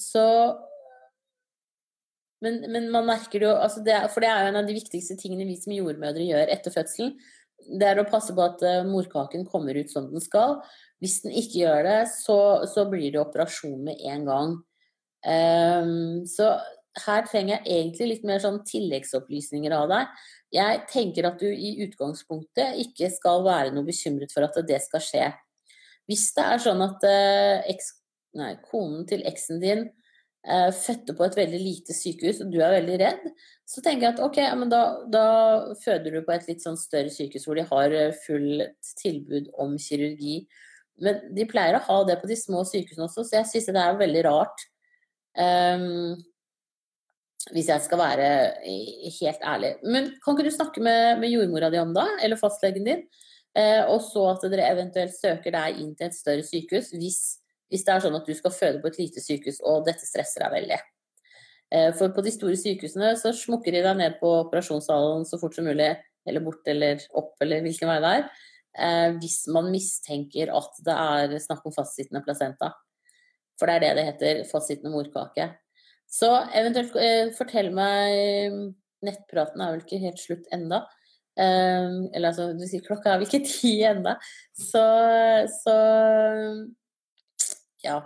[0.00, 0.26] Så
[2.42, 4.74] men, men, man merker det jo altså det For det er jo en av de
[4.76, 7.14] viktigste tingene vi som jordmødre gjør etter fødselen.
[7.62, 10.58] Det er å passe på at morkaken kommer ut som den skal.
[11.02, 12.38] Hvis den ikke gjør det, så,
[12.70, 14.52] så blir det operasjon med en gang.
[15.22, 16.56] Um, så
[17.06, 20.12] her trenger jeg egentlig litt mer sånn tilleggsopplysninger av deg.
[20.52, 25.02] Jeg tenker at du i utgangspunktet ikke skal være noe bekymret for at det skal
[25.02, 25.26] skje.
[26.10, 27.94] Hvis det er sånn at uh, eks,
[28.38, 29.86] nei, konen til eksen din
[30.74, 33.28] fødte på et veldig lite sykehus, og du er veldig redd,
[33.68, 34.40] så tenker jeg at ok,
[34.72, 35.26] da, da
[35.84, 39.78] føder du på et litt sånn større sykehus hvor de har eh, fullt tilbud om
[39.80, 40.42] kirurgi.
[41.02, 43.84] Men de pleier å ha det på de små sykehusene også, så jeg syns det
[43.84, 44.66] er veldig rart.
[45.32, 46.20] Um,
[47.50, 48.26] hvis jeg skal være
[49.16, 49.72] helt ærlig.
[49.82, 53.06] Men kan ikke du snakke med, med jordmora di om det, eller fastlegen din?
[53.58, 57.18] Eh, og så at dere eventuelt søker deg inn til et større sykehus hvis,
[57.72, 60.44] hvis, det er sånn at du skal føde på et lite sykehus og dette stresser
[60.44, 60.80] deg veldig.
[61.72, 65.56] Uh, for på de store sykehusene så smukker de deg ned på operasjonssalen så fort
[65.56, 65.90] som mulig,
[66.28, 68.26] eller bort eller opp eller hvilken vei det er
[68.78, 72.72] eh, hvis man mistenker at det er snakk om fastsittende placenta.
[73.60, 75.50] For det er det det heter, fastsittende morkake.
[76.10, 80.84] Så eventuelt eh, fortell meg Nettpraten er vel ikke helt slutt enda.
[81.34, 84.16] Eh, eller altså, du sier klokka er vel ikke ti enda.
[84.54, 84.84] Så,
[85.62, 85.76] så
[87.84, 88.00] ja.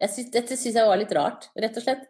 [0.00, 2.06] Synes, dette syns jeg var litt rart, rett og slett.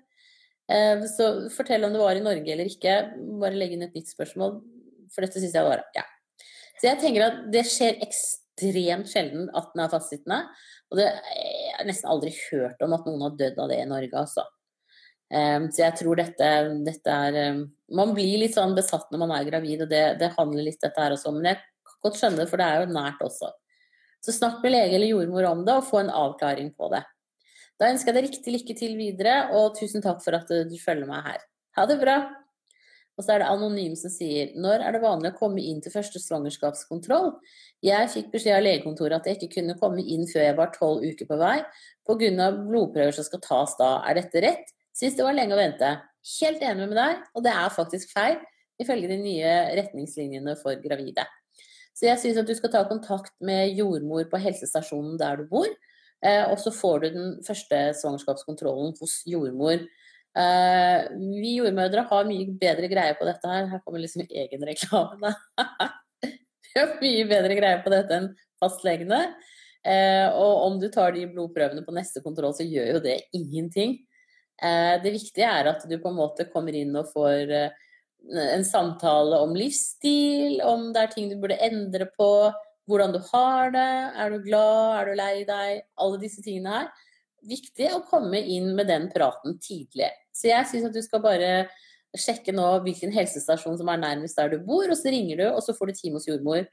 [0.71, 2.97] Eh, så fortell om det var i Norge eller ikke.
[3.43, 4.61] Bare legg inn et nytt spørsmål,
[5.11, 6.07] for dette syns jeg var Ja.
[6.81, 10.39] Så jeg tenker at det skjer ekstremt sjelden at den er fastsittende.
[10.91, 13.91] Og det, jeg har nesten aldri hørt om at noen har dødd av det i
[13.91, 14.47] Norge, altså.
[15.31, 16.47] Um, så jeg tror dette,
[16.83, 17.61] dette er um,
[17.95, 21.05] Man blir litt sånn besatt når man er gravid, og det, det handler litt dette
[21.05, 21.35] her også.
[21.37, 23.53] Men jeg kan godt skjønne det, for det er jo nært også.
[24.21, 27.03] Så snakk med lege eller jordmor om det, og få en avklaring på det.
[27.81, 31.09] Da ønsker jeg deg riktig lykke til videre, og tusen takk for at du følger
[31.09, 31.49] meg her.
[31.79, 32.19] Ha det bra!
[33.21, 35.93] Og så er det anonym som sier når er det vanlig å komme inn til
[35.93, 37.35] første svangerskapskontroll?
[37.85, 41.05] Jeg fikk beskjed av legekontoret at jeg ikke kunne komme inn før jeg var tolv
[41.05, 41.59] uker på vei,
[42.09, 42.47] pga.
[42.57, 43.91] blodprøver som skal tas da.
[44.09, 44.73] Er dette rett?
[44.97, 45.91] Syns det var lenge å vente.
[46.41, 48.41] Helt enig med deg, og det er faktisk feil,
[48.81, 51.25] ifølge de nye retningslinjene for gravide.
[51.97, 55.69] Så jeg syns at du skal ta kontakt med jordmor på helsestasjonen der du bor,
[56.25, 59.83] eh, og så får du den første svangerskapskontrollen hos jordmor
[60.31, 63.67] Uh, vi jordmødre har mye bedre greie på dette her.
[63.73, 65.33] Her kommer liksom egenreklame.
[66.23, 68.29] vi har mye bedre greie på dette enn
[68.63, 69.25] fastlegene.
[69.83, 73.99] Uh, og om du tar de blodprøvene på neste kontroll, så gjør jo det ingenting.
[74.61, 77.49] Det viktige er at du på en måte kommer inn og får
[78.31, 82.31] en samtale om livsstil, om det er ting du burde endre på,
[82.91, 86.91] hvordan du har det, er du glad, er du lei deg, alle disse tingene her
[87.47, 90.11] viktig å komme inn med den praten tidlig.
[90.33, 91.53] Så jeg syns at du skal bare
[92.19, 95.63] sjekke nå hvilken helsestasjon som er nærmest der du bor, og så ringer du, og
[95.65, 96.67] så får du time hos jordmor.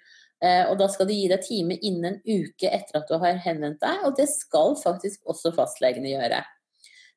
[0.44, 3.40] Eh, og da skal de gi deg time innen en uke etter at du har
[3.46, 6.42] henvendt deg, og det skal faktisk også fastlegene gjøre.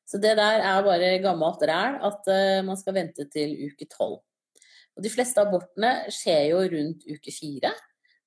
[0.07, 4.19] Så det der er bare gammelt ræl, at uh, man skal vente til uke tolv.
[4.97, 7.71] Og de fleste abortene skjer jo rundt uke fire.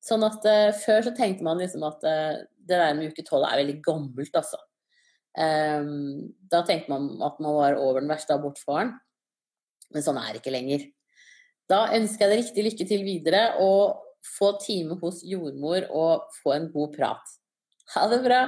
[0.05, 3.49] Sånn at uh, før så tenkte man liksom at uh, det der med uke tolv
[3.49, 4.61] er veldig gammelt, altså.
[5.35, 8.93] Um, da tenkte man at man var over den verste abortfaren,
[9.91, 10.85] men sånn er det ikke lenger.
[11.71, 16.55] Da ønsker jeg deg riktig lykke til videre, og få time hos jordmor og få
[16.57, 17.35] en god prat.
[17.95, 18.45] Ha det bra!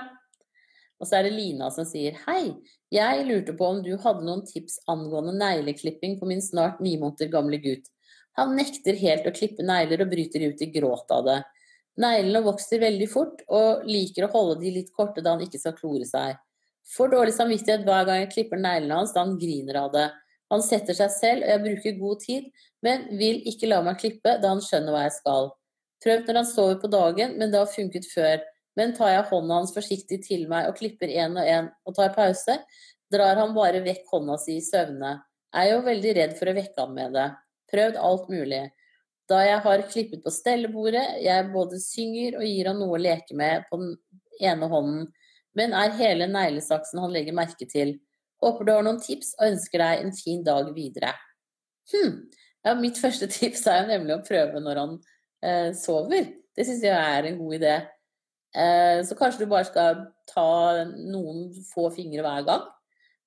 [0.97, 2.55] Og så er det Lina som sier hei,
[2.95, 7.31] jeg lurte på om du hadde noen tips angående negleklipping på min snart ni måneder
[7.33, 7.89] gamle gutt.
[8.39, 11.39] Han nekter helt å klippe negler og bryter ut i gråt av det.
[12.01, 15.77] Neglene vokser veldig fort og liker å holde de litt korte da han ikke skal
[15.79, 16.37] klore seg.
[16.95, 20.07] Får dårlig samvittighet hver gang jeg klipper neglene hans da han griner av det.
[20.53, 22.51] Han setter seg selv, og jeg bruker god tid,
[22.87, 25.49] men vil ikke la meg klippe da han skjønner hva jeg skal.
[26.05, 28.45] Prøvd når han sover på dagen, men det har funket før.
[28.77, 32.13] Men tar jeg hånda hans forsiktig til meg og klipper én og én og tar
[32.17, 32.59] pause,
[33.13, 35.17] drar han bare vekk hånda si i søvne.
[35.57, 37.31] Er jo veldig redd for å vekke ham med det.
[37.73, 38.65] Prøvd alt mulig.
[39.27, 43.35] Da jeg har klippet på stellebordet, jeg både synger og gir han noe å leke
[43.39, 43.97] med på den
[44.45, 45.09] ene hånden,
[45.57, 47.97] men er hele neglesaksen han legger merke til.
[48.45, 51.15] Håper du har noen tips og ønsker deg en fin dag videre.
[51.91, 52.27] Hm.
[52.67, 54.97] Ja, mitt første tips er jo nemlig å prøve når han
[55.43, 56.29] eh, sover.
[56.57, 57.77] Det syns jeg er en god idé.
[58.57, 62.69] Eh, så kanskje du bare skal ta noen få fingre hver gang.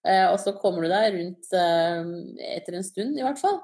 [0.07, 2.13] Eh, og så kommer du deg rundt eh,
[2.55, 3.61] etter en stund, i hvert fall.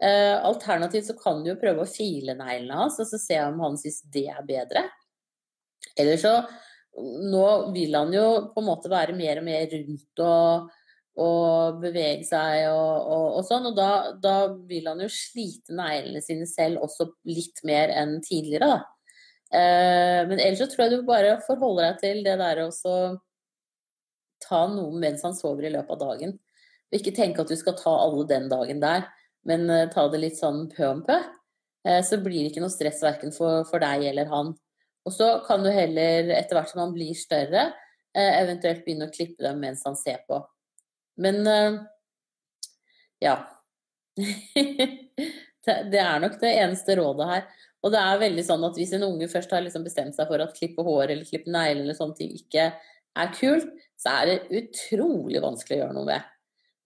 [0.00, 3.74] Alternativt så kan du jo prøve å file neglene hans, og så se om han
[3.76, 4.86] syns det er bedre.
[5.96, 6.34] Eller så
[7.00, 10.64] Nå vil han jo på en måte være mer og mer rundt og,
[11.22, 14.32] og bevege seg og, og, og sånn, og da, da,
[14.66, 18.99] vil han jo slite neglene sine selv også litt mer enn tidligere, da.
[19.50, 22.70] Eh, men ellers så tror jeg du bare forholder deg til det der å
[24.40, 26.38] ta noe mens han sover i løpet av dagen.
[26.90, 29.04] Og ikke tenke at du skal ta alle den dagen der,
[29.46, 31.18] men uh, ta det litt sånn pø om pø.
[31.86, 34.54] Uh, så blir det ikke noe stress verken for, for deg eller han.
[35.08, 37.70] Og så kan du heller, etter hvert som han blir større,
[38.16, 40.42] eh, eventuelt begynne å klippe dem mens han ser på.
[41.20, 41.78] Men eh,
[43.24, 43.36] ja.
[45.92, 47.48] det er nok det eneste rådet her.
[47.80, 50.42] Og det er veldig sånn at hvis en unge først har liksom bestemt seg for
[50.44, 52.66] at klippe hår eller klippe negler eller sånne ting ikke
[53.18, 56.28] er kult, så er det utrolig vanskelig å gjøre noe med.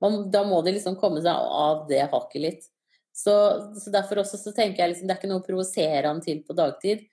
[0.04, 2.70] Man, da må de liksom komme seg av det hakket litt.
[3.14, 3.35] Så,
[3.78, 6.42] så derfor også så tenker jeg liksom det er ikke noe å provosere han til
[6.46, 7.04] på dagtid.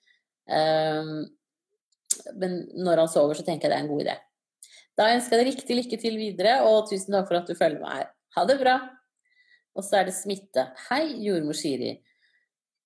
[0.50, 1.22] Um,
[2.38, 4.16] men når han sover, så tenker jeg det er en god idé.
[4.98, 7.80] Da ønsker jeg deg riktig lykke til videre, og tusen takk for at du følger
[7.82, 8.10] meg her.
[8.36, 8.76] Ha det bra!
[9.72, 10.66] Og så er det smitte.
[10.90, 11.94] Hei, jordmor Siri.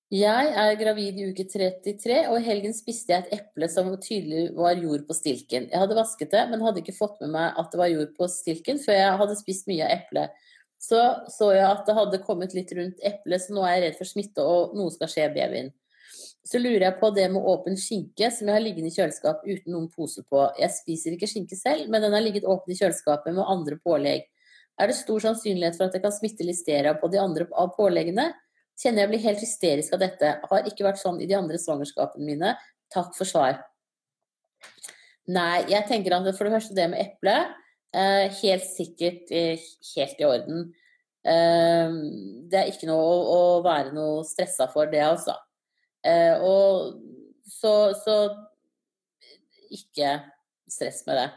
[0.07, 4.53] Jeg er gravid i uke 33, og i helgen spiste jeg et eple som tydelig
[4.55, 5.65] var jord på stilken.
[5.67, 8.29] Jeg hadde vasket det, men hadde ikke fått med meg at det var jord på
[8.31, 10.45] stilken før jeg hadde spist mye av eplet.
[10.79, 11.01] Så
[11.33, 14.11] så jeg at det hadde kommet litt rundt eplet, så nå er jeg redd for
[14.13, 15.73] smitte og noe skal skje babyen.
[16.47, 19.75] Så lurer jeg på det med åpen skinke som jeg har liggende i kjøleskap uten
[19.75, 20.47] noen pose på.
[20.55, 24.23] Jeg spiser ikke skinke selv, men den har ligget åpen i kjøleskapet med andre pålegg.
[24.79, 28.31] Er det stor sannsynlighet for at jeg kan smitte listeria på de andre av påleggene?
[28.77, 30.33] Kjenner jeg blir helt hysterisk av dette.
[30.49, 32.53] Har ikke vært sånn i de andre svangerskapene mine.
[32.93, 33.63] Takk for svar.
[35.27, 37.35] Nei, jeg tenker at for det første det med eple.
[37.97, 39.63] Eh, helt sikkert eh,
[39.95, 40.67] helt i orden.
[41.27, 41.97] Eh,
[42.51, 45.35] det er ikke noe å, å være noe stressa for, det altså.
[46.05, 47.01] Eh, og
[47.47, 48.17] så, så
[49.73, 50.19] ikke
[50.69, 51.27] stress med det.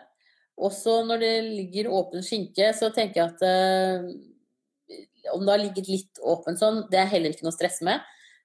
[0.61, 4.11] Også når det ligger åpen skinke, så tenker jeg at eh,
[5.35, 8.01] om det har ligget litt åpen sånn, det er heller ikke noe stress med.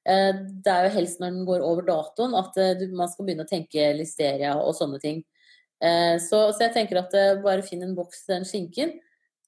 [0.05, 3.45] Eh, det er jo helst når den går over datoen at eh, man skal begynne
[3.47, 5.23] å tenke listeria og sånne ting.
[5.81, 8.95] Eh, så, så, jeg tenker at bare finn en boks til den skinken,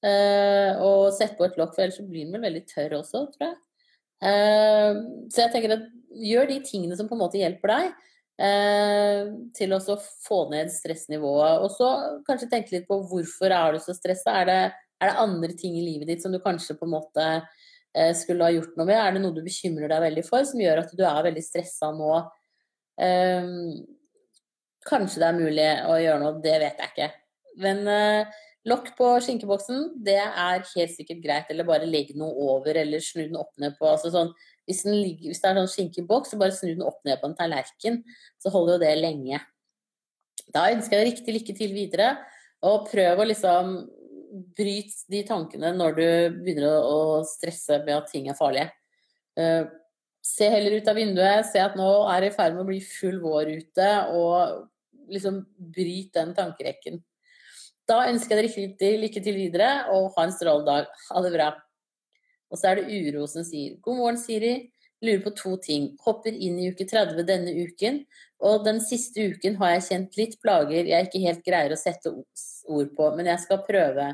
[0.08, 3.56] og sett på et lokk, for ellers blir den vel veldig tørr også, tror jeg.
[5.34, 5.88] Så jeg tenker at
[6.22, 7.96] gjør de tingene som på en måte hjelper deg.
[9.58, 11.66] Til å få ned stressnivået.
[11.66, 11.90] Og så
[12.30, 14.38] kanskje tenke litt på hvorfor er du så stressa.
[14.46, 18.14] Er, er, det andre ting i livet ditt som du kanskje på en måte eh,
[18.18, 18.98] skulle ha gjort noe med?
[18.98, 21.92] Er det noe du bekymrer deg veldig for, som gjør at du er veldig stressa
[21.96, 22.12] nå?
[23.02, 23.54] Eh,
[24.88, 27.10] kanskje det er mulig å gjøre noe, det vet jeg ikke.
[27.64, 28.38] Men eh,
[28.70, 31.52] lokk på skinkeboksen, det er helt sikkert greit.
[31.54, 33.90] Eller bare legg noe over, eller snu den opp ned på.
[33.90, 34.34] Altså sånn
[34.68, 37.38] hvis, ligger, hvis det er sånn skinkeboks, så bare snu den opp ned på en
[37.38, 38.02] tallerken.
[38.44, 39.40] Så holder jo det lenge.
[40.54, 42.10] Da ønsker jeg deg riktig lykke til videre.
[42.68, 43.78] Og prøv å liksom
[44.58, 46.08] bryte de tankene når du
[46.42, 48.72] begynner å stresse med at ting er farlige.
[49.38, 49.68] Uh,
[50.26, 52.82] se heller ut av vinduet, se at nå er det i ferd med å bli
[52.84, 55.44] full vår ute, og liksom
[55.76, 57.00] bryt den tankerekken.
[57.88, 61.06] Da ønsker jeg deg riktig lykke til videre, og ha en strålende dag.
[61.12, 61.52] Ha det bra.
[62.52, 64.56] Og så er det Uro som sier God morgen, Siri.
[65.04, 65.92] Lurer på to ting.
[66.04, 68.02] Hopper inn i uke 30 denne uken,
[68.44, 72.12] og den siste uken har jeg kjent litt plager jeg ikke helt greier å sette
[72.12, 74.10] ord på, men jeg skal prøve.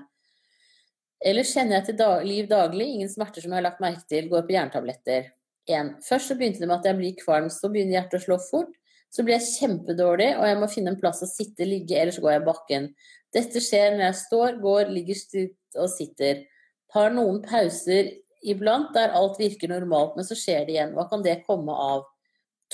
[1.23, 4.27] Ellers kjenner jeg til dag liv daglig, ingen smerter som jeg har lagt merke til,
[4.31, 5.29] går på jerntabletter.
[5.71, 5.93] 1.
[6.03, 8.73] Først så begynte det med at jeg blir kvalm, så begynner hjertet å slå fort.
[9.13, 12.33] Så blir jeg kjempedårlig, og jeg må finne en plass å sitte, ligge, ellers går
[12.33, 12.89] jeg bakken.
[13.33, 16.43] Dette skjer når jeg står, går, ligger stilt og sitter.
[16.97, 18.11] Har noen pauser
[18.43, 20.95] iblant der alt virker normalt, men så skjer det igjen.
[20.97, 22.03] Hva kan det komme av?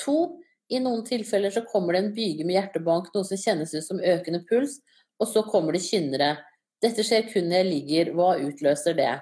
[0.02, 0.40] To,
[0.72, 4.02] i noen tilfeller så kommer det en byge med hjertebank, noe som kjennes ut som
[4.02, 4.80] økende puls,
[5.20, 6.34] og så kommer det kynnere.
[6.80, 8.12] Dette skjer kun når jeg ligger.
[8.16, 9.12] Hva utløser det?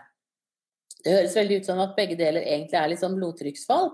[1.04, 3.92] Det høres veldig ut som at begge deler egentlig er litt sånn blodtrykksfall.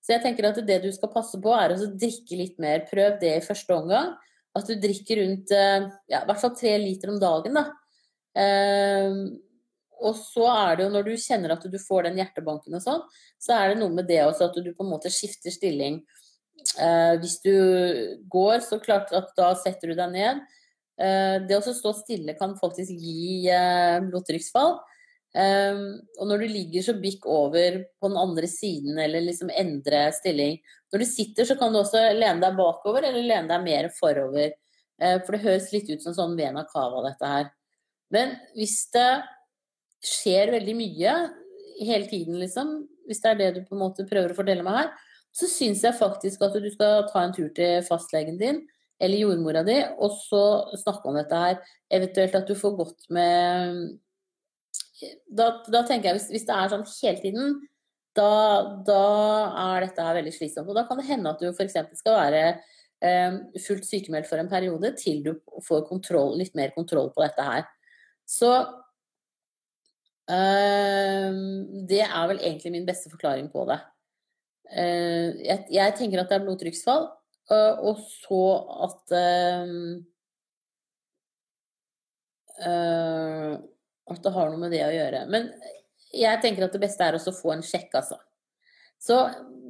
[0.00, 2.86] Så jeg tenker at det du skal passe på, er å drikke litt mer.
[2.88, 4.14] Prøv det i første omgang.
[4.56, 7.58] At du drikker rundt eh, ja, i hvert fall tre liter om dagen.
[7.60, 7.66] da.
[8.40, 9.20] Eh,
[10.00, 13.02] og så er det jo når du kjenner at du får den hjertebanken og sånn,
[13.40, 16.00] så er det noe med det også at du på en måte skifter stilling.
[16.80, 17.54] Eh, hvis du
[18.32, 20.40] går, så klart at da setter du deg ned.
[21.00, 24.78] Eh, det å stå stille kan faktisk gi eh, blodtrykksfall.
[25.30, 30.08] Um, og når du ligger så bikk over på den andre siden eller liksom endre
[30.16, 30.56] stilling
[30.90, 34.56] Når du sitter, så kan du også lene deg bakover eller lene deg mer forover.
[34.98, 37.46] For det høres litt ut som sånn vena cava, dette her.
[38.10, 39.22] Men hvis det
[40.02, 41.14] skjer veldig mye
[41.78, 42.74] hele tiden, liksom,
[43.06, 44.90] hvis det er det du på en måte prøver å fortelle meg her,
[45.30, 48.64] så syns jeg faktisk at du skal ta en tur til fastlegen din
[49.00, 50.44] eller jordmora di, og så
[50.78, 51.58] snakke om dette her.
[51.90, 53.98] Eventuelt at du får gått med
[55.26, 57.54] da, da, tenker jeg hvis, hvis, det er sånn hele tiden,
[58.16, 58.32] da,
[58.86, 59.04] da,
[59.62, 60.68] er dette her veldig slitsomt.
[60.68, 61.78] Og da kan det hende at du f.eks.
[62.00, 62.42] skal være
[63.06, 65.32] eh, fullt sykemeldt for en periode til du
[65.66, 67.64] får kontroll, litt mer kontroll på dette her.
[68.28, 68.50] Så
[70.30, 71.30] eh,
[71.90, 73.80] det er vel egentlig min beste forklaring på det.
[74.70, 77.08] Eh, jeg, jeg, tenker at det er blodtrykksfall,
[77.56, 78.44] og så
[78.86, 79.74] at eh,
[82.66, 83.58] eh,
[84.10, 85.24] at det har noe med det å gjøre.
[85.30, 85.48] Men
[86.14, 88.18] jeg tenker at det beste er å få en sjekk, altså.
[89.00, 89.16] Så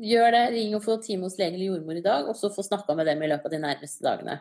[0.03, 0.45] gjør det.
[0.57, 3.07] Ring og få time hos lege eller jordmor i dag, og så få snakka med
[3.11, 4.41] dem i løpet av de nærmeste dagene.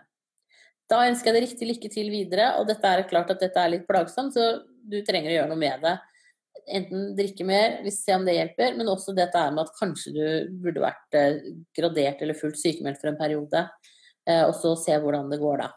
[0.90, 3.76] Da ønsker jeg deg riktig lykke til videre, og dette er klart at dette er
[3.76, 5.98] litt plagsomt, så du trenger å gjøre noe med det.
[6.70, 10.24] Enten drikke mer, se om det hjelper, men også dette med at kanskje du
[10.64, 11.40] burde vært eh,
[11.76, 13.66] gradert eller fullt sykemeldt for en periode,
[14.30, 15.70] eh, og så se hvordan det går da.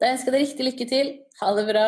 [0.00, 1.12] Da ønsker jeg deg riktig lykke til.
[1.40, 1.86] Ha det bra.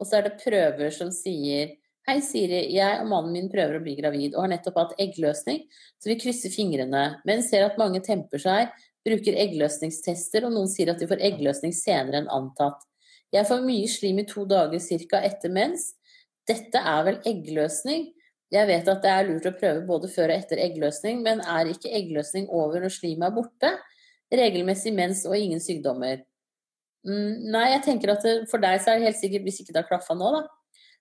[0.00, 1.76] Og så er det prøver som sier
[2.08, 2.62] Hei, Siri.
[2.72, 5.60] Jeg og mannen min prøver å bli gravid og har nettopp hatt eggløsning,
[6.00, 8.70] så vi krysser fingrene, men ser at mange temper seg,
[9.06, 12.80] bruker eggløsningstester, og noen sier at de får eggløsning senere enn antatt.
[13.30, 15.20] Jeg får mye slim i to dager ca.
[15.28, 15.90] etter mens.
[16.50, 18.08] Dette er vel eggløsning?
[18.50, 21.70] Jeg vet at det er lurt å prøve både før og etter eggløsning, men er
[21.70, 23.70] ikke eggløsning over når slimet er borte?
[24.34, 26.24] Regelmessig mens og ingen sykdommer.
[27.06, 29.72] Mm, nei, jeg tenker at det, for deg så er det helt sikkert, hvis ikke
[29.72, 30.42] det har klaffa nå, da,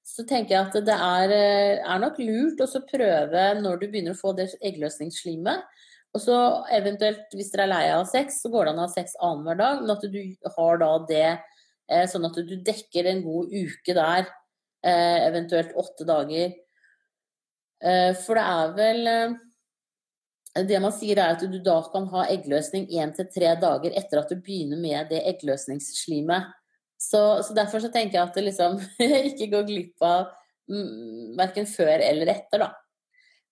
[0.06, 4.16] så tenker jeg at det er, eh, er nok lurt å prøve når du begynner
[4.16, 5.66] å få det eggløsningsslimet.
[6.16, 6.38] Og så
[6.74, 9.60] eventuelt, hvis dere er lei av sex, så går det an å ha sex annenhver
[9.60, 13.98] dag, men at du har da det eh, sånn at du dekker en god uke
[13.98, 14.39] der, eh,
[14.84, 16.54] eventuelt åtte dager.
[17.80, 19.10] For det er vel
[20.68, 24.22] det man sier er at du da kan ha eggløsning én til tre dager etter
[24.22, 26.50] at du begynner med det eggløsningsslimet.
[27.00, 28.80] Så, så, derfor så tenker jeg at det liksom
[29.32, 30.32] ikke går glipp av
[30.72, 32.74] mm, verken før eller etter, da.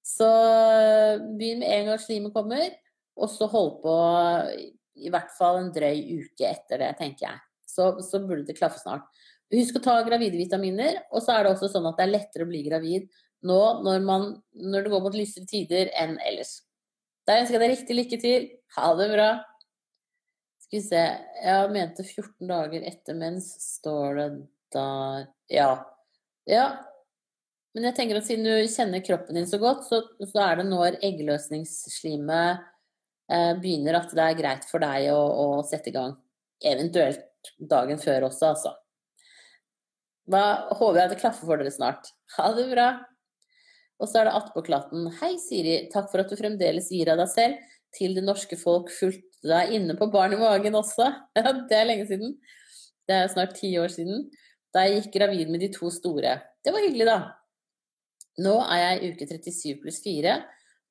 [0.07, 0.28] Så
[1.38, 2.73] begynn med en gang slimet kommer,
[3.17, 3.95] og så hold på
[4.97, 7.41] i hvert fall en drøy uke etter det, tenker jeg.
[7.67, 9.07] Så, så burde det klaffe snart.
[9.53, 12.43] Husk å ta gravide vitaminer, og så er det også sånn at det er lettere
[12.43, 13.05] å bli gravid
[13.47, 16.57] nå når, man, når det går mot lysere tider enn ellers.
[17.27, 18.47] Da ønsker jeg deg riktig lykke til.
[18.77, 19.29] Ha det bra.
[20.63, 21.01] Skal vi se
[21.43, 24.29] Jeg mente 14 dager etter mens, står det
[24.75, 25.71] der Ja.
[26.47, 26.67] Ja.
[27.75, 30.65] Men jeg tenker at siden du kjenner kroppen din så godt, så, så er det
[30.65, 32.63] når eggløsningsslimet
[33.31, 36.15] eh, begynner at det er greit for deg å, å, sette i gang.
[36.63, 38.73] Eventuelt dagen før også, altså.
[40.28, 42.11] Da håper jeg det klaffer for dere snart.
[42.36, 42.88] Ha det bra.
[43.97, 45.07] Og så er det attpåklatten.
[45.21, 45.78] Hei, Siri.
[45.93, 49.71] Takk for at du fremdeles gir av deg selv til det norske folk fulgte deg
[49.78, 51.07] inne på Barn i magen også.
[51.38, 52.36] Ja, det er lenge siden.
[53.07, 54.28] Det er snart ti år siden.
[54.75, 56.36] Da jeg gikk gravid med de to store.
[56.63, 57.17] Det var hyggelig, da.
[58.43, 60.36] Nå er jeg i uke 37 pluss 4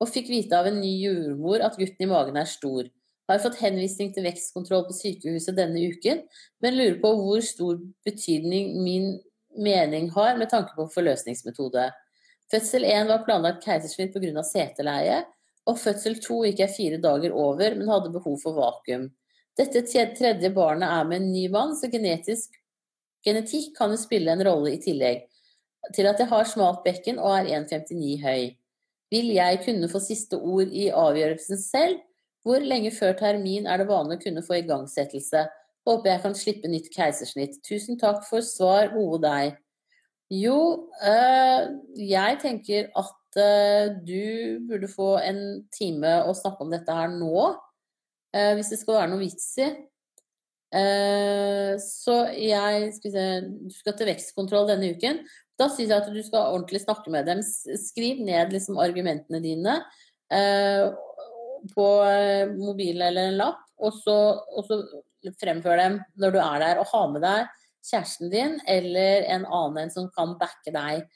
[0.03, 2.89] og fikk vite av en ny jordmor at gutten i magen er stor.
[3.27, 6.23] Har fått henvisning til vekstkontroll på sykehuset denne uken,
[6.63, 9.17] men lurer på hvor stor betydning min
[9.59, 11.89] mening har med tanke på forløsningsmetode.
[12.53, 14.45] Fødsel 1 var planlagt keisersnitt pga.
[14.47, 15.25] seteleie,
[15.67, 19.09] og fødsel 2 gikk jeg fire dager over, men hadde behov for vakuum.
[19.59, 22.55] Dette tredje barnet er med en ny mann, så genetisk,
[23.27, 25.25] genetikk kan jo spille en rolle i tillegg
[25.95, 28.55] til at jeg har smalt bekken og er 1,59 høy.
[29.11, 32.01] Vil jeg kunne få siste ord i avgjørelsen selv?
[32.47, 35.49] Hvor lenge før termin er det vanlig å kunne få igangsettelse?
[35.87, 37.57] Håper jeg kan slippe nytt keisersnitt.
[37.67, 39.57] Tusen takk for svar, gode deg.
[40.31, 40.59] Jo,
[41.07, 41.67] øh,
[42.03, 45.41] jeg tenker at øh, du burde få en
[45.75, 47.49] time å snakke om dette her nå.
[48.35, 49.71] Øh, hvis det skal være noe vits i.
[51.81, 55.23] så jeg skal se Du skal til vekstkontroll denne uken.
[55.59, 57.43] Da syns jeg at du skal ordentlig snakke med dem.
[57.43, 59.79] Skriv ned liksom argumentene dine
[61.75, 61.87] på
[62.57, 64.17] mobil eller en lapp, og så,
[64.57, 64.81] og så
[65.41, 67.47] fremfør dem når du er der, og ha med deg
[67.87, 71.07] kjæresten din eller en annen en som kan backe deg.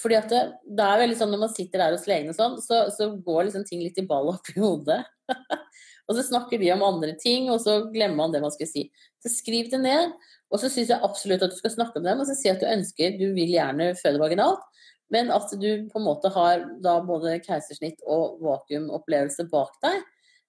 [0.00, 2.56] Fordi at det, det, er veldig sånn når man sitter der hos legen og sånn,
[2.62, 5.02] så, så går liksom ting litt i ball oppi hodet.
[6.06, 8.86] og så snakker de om andre ting, og så glemmer man det man skulle si.
[9.20, 10.14] Så skriv det ned.
[10.50, 12.62] Og så syns jeg absolutt at du skal snakke med dem og så si at
[12.62, 14.64] du ønsker, du vil gjerne føde vaginalt,
[15.10, 20.04] men at du på en måte har da både keisersnitt og vakuumopplevelse bak deg.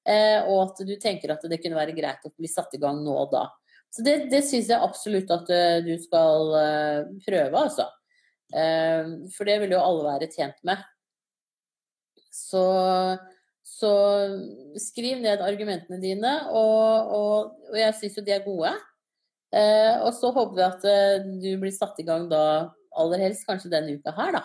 [0.10, 3.02] Eh, og at du tenker at det kunne være greit å bli satt i gang
[3.06, 3.48] nå og da.
[3.92, 7.90] Så det, det syns jeg absolutt at uh, du skal uh, prøve, altså.
[8.52, 10.80] For det vil jo alle være tjent med.
[12.36, 12.64] Så,
[13.64, 13.92] så
[14.76, 18.74] skriv ned argumentene dine, og, og, og jeg syns jo de er gode.
[20.04, 20.84] og så håper vi at
[21.40, 22.44] du blir satt i gang da
[23.00, 24.44] aller helst kanskje denne uka her, da.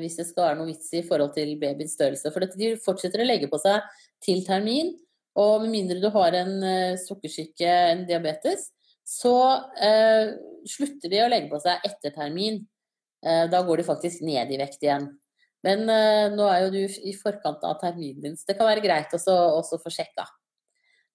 [0.00, 2.30] hvis det skal være noe vits i forhold til babyens størrelse.
[2.32, 3.84] For de fortsetter å legge på seg
[4.24, 4.94] til termin.
[5.40, 8.68] Og med mindre du har en uh, sukkersyke, en diabetes,
[9.04, 9.34] så
[9.66, 10.30] uh,
[10.68, 12.62] slutter de å legge på seg etter termin.
[13.24, 15.10] Uh, da går de faktisk ned i vekt igjen.
[15.64, 19.14] Men nå er jo du i forkant av terminen din, så det kan være greit
[19.16, 20.26] også, også få sjekka.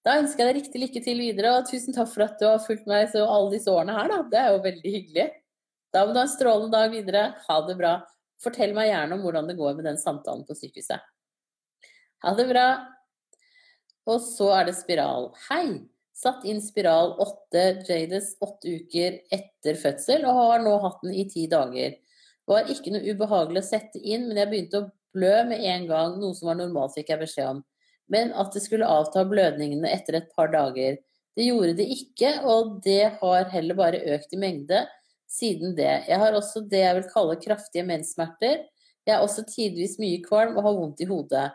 [0.01, 2.63] Da ønsker jeg deg riktig lykke til videre, og tusen takk for at du har
[2.63, 4.17] fulgt meg så alle disse årene her, da.
[4.31, 5.27] Det er jo veldig hyggelig.
[5.93, 7.23] Da må du ha en strålende dag videre.
[7.47, 7.93] Ha det bra.
[8.43, 11.01] Fortell meg gjerne om hvordan det går med den samtalen på sykehuset.
[12.23, 12.67] Ha det bra.
[14.09, 15.31] Og så er det spiral.
[15.49, 15.81] Hei!
[16.19, 21.23] Satt inn spiral 8 Jades åtte uker etter fødsel, og har nå hatt den i
[21.31, 21.93] ti dager.
[21.95, 25.87] Det var ikke noe ubehagelig å sette inn, men jeg begynte å blø med en
[25.87, 27.61] gang, noe som var normalt, fikk jeg beskjed om.
[28.11, 30.99] Men at det skulle avta blødningene etter et par dager.
[31.39, 34.83] Det gjorde det ikke, og det har heller bare økt i mengde
[35.29, 36.05] siden det.
[36.09, 38.65] Jeg har også det jeg vil kalle kraftige menssmerter.
[39.07, 41.47] Jeg er også tidvis mye kvalm og har vondt i hodet.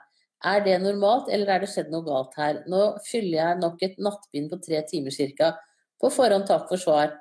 [0.45, 2.63] Er det normalt, eller er det skjedd noe galt her?
[2.69, 5.55] Nå fyller jeg nok et nattbind på tre timer ca.
[6.01, 7.15] På forhånd takk for svar.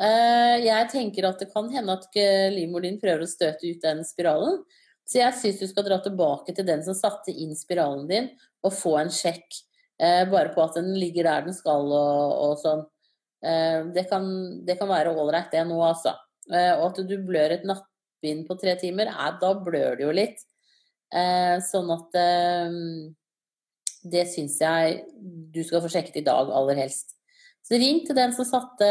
[0.00, 2.20] Eh, jeg tenker at det kan hende at
[2.54, 4.60] livmoren din prøver å støte ut den spiralen.
[5.08, 8.28] Så jeg syns du skal dra tilbake til den som satte inn spiralen din,
[8.62, 9.48] og få en sjekk.
[10.00, 12.84] Eh, bare på at den ligger der den skal og, og sånn.
[13.40, 14.26] Eh, det kan,
[14.66, 16.16] det kan være ålreit, det nå, altså.
[16.50, 20.40] Og at du blør et nattbind på tre timer, da blør det jo litt.
[21.10, 22.74] Eh, sånn at eh,
[24.10, 25.00] det syns jeg
[25.50, 27.16] du skal få sjekket i dag aller helst.
[27.66, 28.90] Så ring til den som satte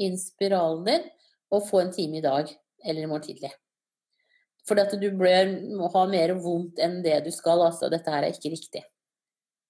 [0.00, 1.06] inn spiralen din,
[1.52, 2.50] og få en time i dag
[2.84, 3.52] eller i morgen tidlig.
[4.66, 5.52] Fordi at du bør
[5.94, 7.62] ha mer vondt enn det du skal.
[7.68, 8.82] Altså, dette her er ikke riktig.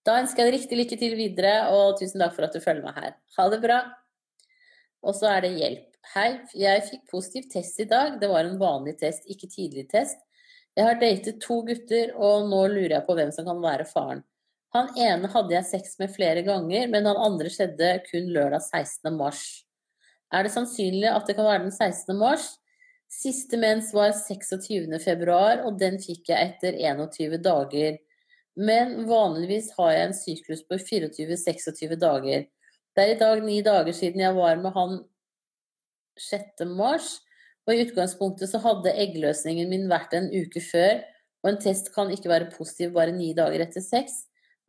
[0.07, 2.87] Da ønsker jeg deg riktig lykke til videre, og tusen takk for at du følger
[2.87, 3.17] meg her.
[3.37, 3.81] Ha det bra.
[5.07, 5.85] Og så er det hjelp.
[6.17, 8.17] Hei, jeg fikk positiv test i dag.
[8.21, 10.19] Det var en vanlig test, ikke tidlig test.
[10.77, 14.25] Jeg har datet to gutter, og nå lurer jeg på hvem som kan være faren.
[14.75, 19.15] Han ene hadde jeg sex med flere ganger, men han andre skjedde kun lørdag 16.
[19.17, 19.45] mars.
[20.35, 22.13] Er det sannsynlig at det kan være den 16.
[22.19, 22.51] mars?
[23.07, 24.91] Siste mens var 26.
[25.05, 27.97] februar, og den fikk jeg etter 21 dager.
[28.59, 32.47] Men vanligvis har jeg en syklus på 24-26 dager.
[32.97, 34.95] Det er i dag ni dager siden jeg var med han
[36.17, 36.63] 6.
[36.71, 37.19] mars,
[37.69, 41.03] og i utgangspunktet så hadde eggløsningen min vært en uke før,
[41.45, 44.23] og en test kan ikke være positiv bare ni dager etter sex.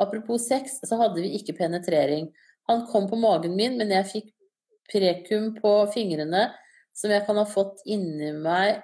[0.03, 2.28] Apropos sex, så hadde vi ikke penetrering.
[2.67, 4.28] Han kom på magen min, men jeg fikk
[4.91, 6.49] prekum på fingrene
[6.97, 8.84] som jeg kan ha fått inni meg.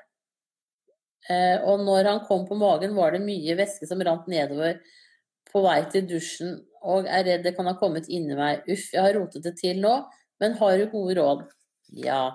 [1.28, 4.80] Eh, og når han kom på magen, var det mye væske som rant nedover
[5.52, 8.66] på vei til dusjen, og er redd det kan ha kommet inni meg.
[8.68, 9.96] Uff, jeg har rotet det til nå,
[10.44, 11.46] men har du gode råd?
[12.04, 12.26] Ja.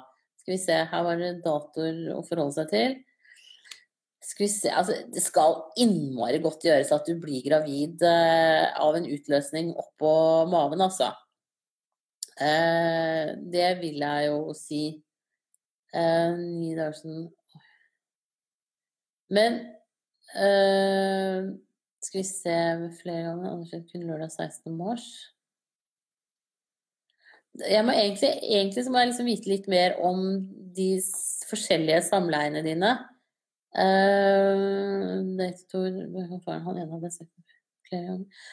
[0.41, 2.97] Skal vi se, her var det datoer å forholde seg til.
[4.29, 8.97] Skal vi se, altså Det skal innmari godt gjøres at du blir gravid eh, av
[8.99, 10.13] en utløsning oppå
[10.53, 11.13] maven, altså.
[12.39, 14.83] Eh, det vil jeg jo si.
[15.93, 16.75] Eh, ni
[19.29, 19.59] Men
[20.37, 21.49] eh,
[22.05, 22.59] Skal vi se
[23.03, 23.51] flere ganger.
[23.57, 24.77] Anders kun lørdag 16.
[24.77, 25.09] mars
[27.67, 30.21] jeg må egentlig, egentlig må jeg liksom vite litt mer om
[30.77, 30.91] de
[31.49, 32.93] forskjellige samleiene dine.
[33.79, 37.31] Uh, det han ene hadde sett
[37.89, 38.47] flere ganger.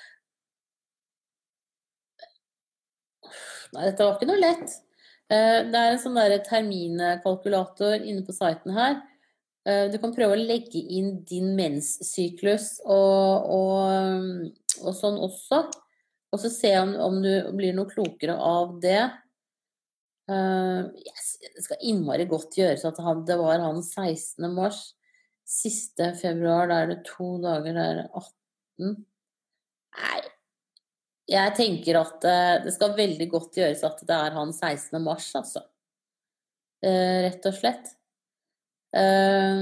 [3.76, 4.78] Nei, dette var ikke noe lett.
[5.30, 6.20] Uh, det er en sånn
[6.50, 9.00] terminkalkulator inne på siten her.
[9.66, 15.64] Uh, du kan prøve å legge inn din menssyklus og, og, og sånn også.
[16.36, 19.02] Og så se om, om, du blir noe klokere av det.
[20.30, 24.46] Uh, yes, det skal innmari godt gjøres at han, det var han 16.
[24.54, 24.84] mars.
[25.46, 28.96] Siste februar, da er det to dager, da er det 18.
[29.96, 30.22] Nei,
[31.32, 34.98] jeg tenker at uh, det skal veldig godt gjøres at det er han 16.
[35.02, 35.64] mars, altså.
[36.86, 37.96] Uh, rett og slett.
[38.96, 39.62] Eh,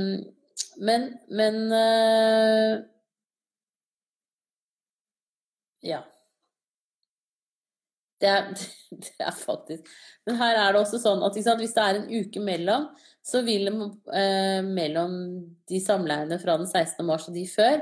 [0.78, 2.82] men men eh,
[5.84, 6.00] Ja.
[8.24, 8.46] Det er,
[9.04, 9.90] det er, faktisk
[10.26, 12.88] Men her er det også sånn at sant, hvis det er en uke mellom,
[13.24, 15.18] så vil eh, mellom
[15.70, 17.04] de samleiene fra den 16.
[17.08, 17.82] mars og de før,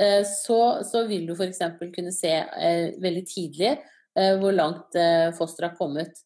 [0.00, 1.62] eh, så, så, vil du f.eks.
[1.94, 3.78] kunne se eh, veldig tidlig
[4.10, 4.96] hvor langt
[5.38, 6.16] fosteret har kommet.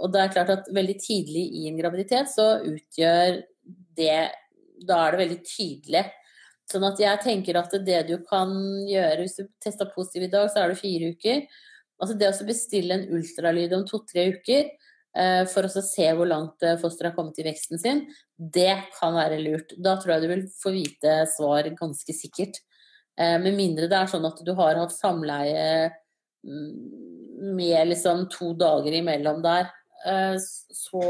[0.00, 3.36] Og det er klart at veldig tidlig i en graviditet så utgjør
[3.98, 4.18] det
[4.88, 6.04] Da er det veldig tydelig.
[6.68, 8.52] Sånn at jeg tenker at det du kan
[8.86, 11.46] gjøre hvis du tester positiv i dag, så er det fire uker.
[11.98, 16.62] Altså det å bestille en ultralyd om to-tre uker eh, for å se hvor langt
[16.62, 18.04] eh, fosteret har kommet i veksten sin,
[18.36, 19.74] det kan være lurt.
[19.80, 22.60] Da tror jeg du vil få vite svar ganske sikkert.
[23.18, 25.88] Eh, med mindre det er sånn at du har hatt samleie
[26.46, 26.70] mm,
[27.56, 29.72] med liksom to dager imellom der,
[30.74, 31.00] så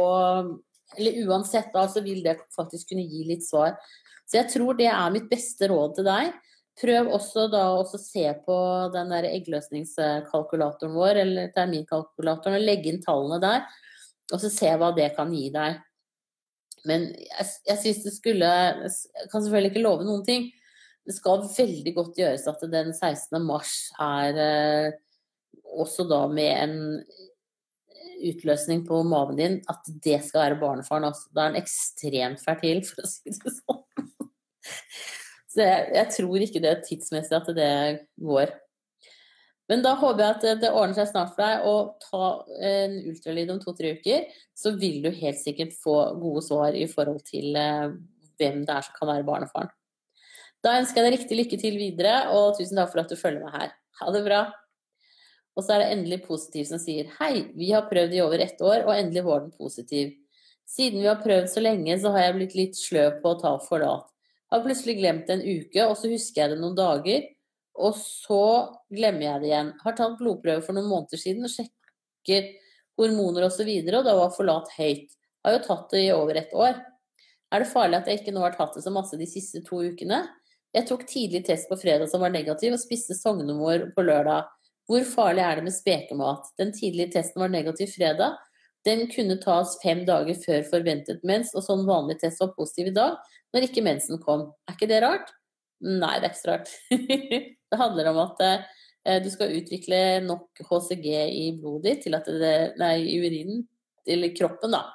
[0.97, 3.77] Eller uansett, da, så vil det faktisk kunne gi litt svar.
[4.29, 6.33] Så jeg tror det er mitt beste råd til deg.
[6.79, 8.57] Prøv også da å se på
[8.95, 13.67] den der eggløsningskalkulatoren vår, eller terminkalkulatoren, og legge inn tallene der.
[14.33, 15.81] Og så se hva det kan gi deg.
[16.87, 20.47] Men jeg, jeg syns det skulle Jeg kan selvfølgelig ikke love noen ting.
[21.09, 23.41] Det skal veldig godt gjøres at den 16.
[23.43, 23.75] mars
[24.05, 24.99] er eh,
[25.81, 26.75] også da med en
[28.31, 31.09] utløsning på maven din, at det skal være barnefaren.
[31.09, 31.29] Altså.
[31.35, 33.85] Da er den ekstremt fertil, for å si det sånn.
[35.49, 37.71] Så jeg, jeg, tror ikke det er tidsmessig at det
[38.21, 38.53] går.
[39.69, 41.65] Men da håper jeg at det ordner seg snart for deg.
[41.69, 42.29] å ta
[42.69, 47.21] en ultralyd om to-tre uker, så vil du helt sikkert få gode svar i forhold
[47.29, 47.91] til eh,
[48.41, 49.73] hvem det er som kan være barnefaren.
[50.65, 53.45] Da ønsker jeg deg riktig lykke til videre, og tusen takk for at du følger
[53.45, 53.77] meg her.
[54.01, 54.41] Ha det bra.
[55.59, 58.61] Og så er det endelig positiv som sier hei, vi har prøvd i over ett
[58.63, 60.13] år, og endelig var den positiv.
[60.69, 63.57] Siden vi har prøvd så lenge, så har jeg blitt litt sløv på å ta
[63.65, 64.07] forlat.
[64.53, 67.27] Har plutselig glemt en uke, og så husker jeg det noen dager.
[67.79, 68.45] Og så
[68.93, 69.73] glemmer jeg det igjen.
[69.83, 72.53] Har tatt blodprøve for noen måneder siden og sjekker
[72.99, 75.11] hormoner osv., og, så videre, og da var forlat høyt.
[75.47, 76.79] Har jo tatt det i over et år.
[77.55, 79.81] Er det farlig at jeg ikke nå har tatt det så masse de siste to
[79.91, 80.23] ukene?
[80.77, 84.51] Jeg tok tidlig test på fredag som var negativ, og spiste sognemor på lørdag.
[84.89, 86.47] Hvor farlig er det med spekemat?
[86.61, 88.39] Den tidlige testen var negativ fredag.
[88.87, 92.97] Den kunne tas fem dager før forventet mens, og sånn vanlig test var positiv i
[92.97, 93.19] dag
[93.53, 94.49] når ikke mensen kom.
[94.69, 95.33] Er ikke det rart?
[95.85, 96.73] Nei, det er ikke så rart.
[97.71, 102.29] det handler om at eh, du skal utvikle nok HCG i blodet ditt til at
[102.29, 103.67] det, nei, i urinen,
[104.09, 104.87] eller kroppen, da,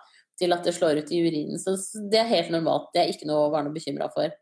[0.42, 1.62] til at det slår ut i urinen.
[1.62, 1.78] Så
[2.12, 2.90] det er helt normalt.
[2.96, 4.34] Det er ikke noe å være noe bekymra for.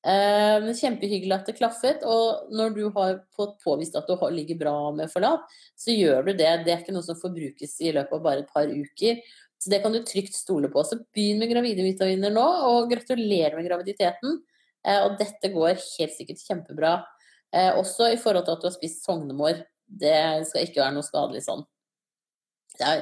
[0.00, 2.04] Eh, kjempehyggelig at det klaffet.
[2.08, 5.44] Og når du har fått påvist at du ligger bra med forlat,
[5.76, 6.50] så gjør du det.
[6.64, 9.20] Det er ikke noe som forbrukes i løpet av bare et par uker.
[9.60, 10.84] Så det kan du trygt stole på.
[10.84, 14.40] Så begynn med gravide vitaminer nå, og gratulerer med graviditeten.
[14.86, 16.94] Eh, og dette går helt sikkert kjempebra.
[17.52, 19.60] Eh, også i forhold til at du har spist sognemår.
[20.00, 21.66] Det skal ikke være noe skadelig sånn.
[22.80, 23.00] Det er,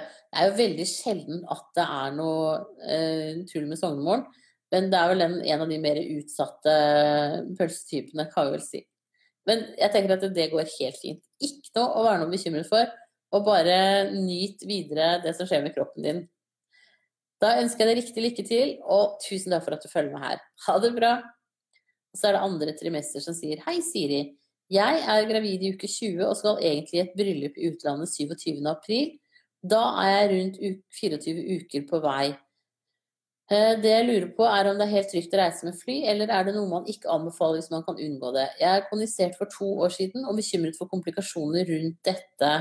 [0.48, 4.24] jo veldig sjelden at det er noe tull med sognemoren.
[4.74, 6.72] Men det er vel en, en av de mer utsatte
[7.56, 8.82] pølsetypene, kan vi vel si.
[9.48, 11.22] Men jeg tenker at det går helt fint.
[11.40, 12.90] Ikke noe å være noe bekymret for.
[13.36, 13.78] Og bare
[14.12, 16.20] nyt videre det som skjer med kroppen din.
[17.38, 20.24] Da ønsker jeg deg riktig lykke til, og tusen takk for at du følger med
[20.24, 20.40] her.
[20.66, 21.12] Ha det bra!
[22.08, 24.22] Og så er det andre trimester som sier Hei, Siri.
[24.72, 28.58] Jeg er gravid i uke 20 og skal egentlig i et bryllup i utlandet 27.
[28.68, 29.14] april.
[29.64, 30.58] Da er jeg rundt
[30.98, 32.26] 24 uker på vei.
[33.48, 36.02] Eh, det jeg lurer på, er om det er helt trygt å reise med fly,
[36.12, 38.44] eller er det noe man ikke anbefaler hvis man kan unngå det?
[38.60, 42.52] Jeg er kondisert for to år siden og bekymret for komplikasjoner rundt dette.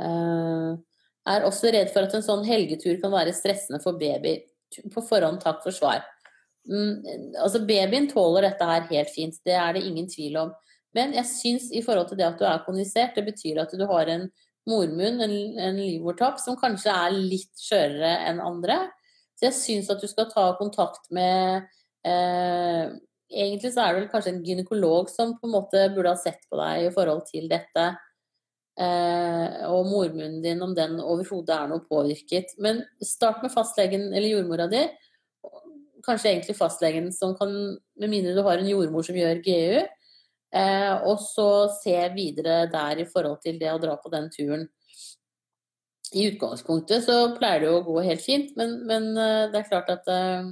[0.00, 0.80] Uh,
[1.28, 4.38] er også redd for at en sånn helgetur kan være stressende for baby.
[4.94, 6.00] På forhånd takk for svar.
[6.66, 10.56] Mm, altså Babyen tåler dette her helt fint, det er det ingen tvil om.
[10.96, 13.84] Men jeg syns i forhold til det at du er kondisert, det betyr at du
[13.90, 14.30] har en
[14.66, 18.86] mormunn, en, en livmortapp, som kanskje er litt skjørere enn andre.
[19.36, 21.66] Så jeg syns at du skal ta kontakt med
[22.06, 22.94] eh,
[23.26, 26.44] Egentlig så er det vel kanskje en gynekolog som på en måte burde ha sett
[26.46, 27.86] på deg i forhold til dette.
[28.76, 32.54] Eh, og mormunnen din, om den overhodet er noe påvirket.
[32.62, 34.84] Men start med fastlegen eller jordmora di.
[36.06, 37.50] Kanskje egentlig fastlegen som kan,
[37.98, 39.82] med mindre du har en jordmor som gjør GU.
[40.54, 41.48] Eh, og så
[41.80, 44.68] se videre der i forhold til det å dra på den turen.
[46.16, 49.68] I utgangspunktet så pleier det jo å gå helt fint, men, men eh, det er
[49.68, 50.48] klart at uh,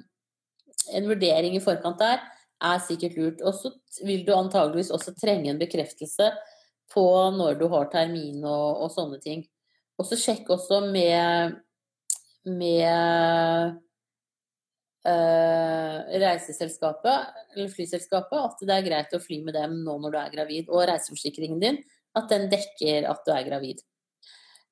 [0.93, 2.21] en vurdering i forkant der
[2.65, 3.41] er sikkert lurt.
[3.41, 3.73] Og så
[4.05, 6.31] vil du antageligvis også trenge en bekreftelse
[6.93, 7.07] på
[7.39, 9.47] når du har termin og, og sånne ting.
[9.97, 11.61] Og så sjekk også med
[12.45, 13.79] med
[15.09, 20.19] uh, reiseselskapet eller flyselskapet at det er greit å fly med dem nå når du
[20.21, 21.81] er gravid, og reiseforsikringen din
[22.15, 23.81] at den dekker at du er gravid.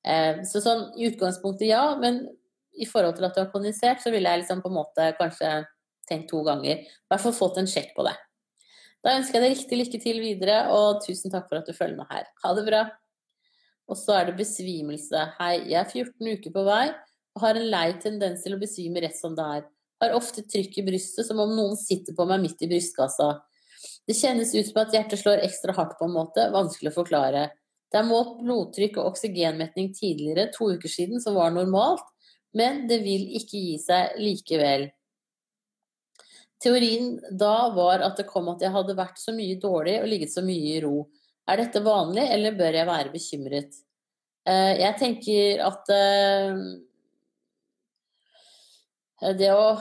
[0.03, 2.25] Uh, så sånn i utgangspunktet ja, men
[2.73, 5.53] i forhold til at du har kondisert, så ville jeg liksom på en måte kanskje
[6.09, 6.83] tenkt to ganger.
[6.83, 8.17] I hvert fall fått en sjekk på det.
[9.03, 11.99] Da ønsker jeg deg riktig lykke til videre, og tusen takk for at du følger
[11.99, 12.29] med her.
[12.45, 12.83] Ha det bra.
[13.91, 15.25] Og så er det besvimelse.
[15.41, 16.87] Hei, jeg er 14 uker på vei
[17.33, 19.65] og har en lei tendens til å besvime rett som det er.
[20.03, 23.31] Har ofte trykk i brystet, som om noen sitter på meg midt i brystkassa.
[24.07, 27.47] Det kjennes ut som at hjertet slår ekstra hardt på en måte, vanskelig å forklare.
[27.93, 32.07] Det er målt blodtrykk og oksygenmetning tidligere, to uker siden, som var normalt,
[32.57, 34.89] men det vil ikke gi seg likevel.
[36.63, 40.33] Teorien da var at det kom at jeg hadde vært så mye dårlig og ligget
[40.33, 41.09] så mye i ro.
[41.51, 43.81] Er dette vanlig, eller bør jeg være bekymret?
[44.47, 46.63] Eh, jeg tenker at eh,
[49.39, 49.77] det å,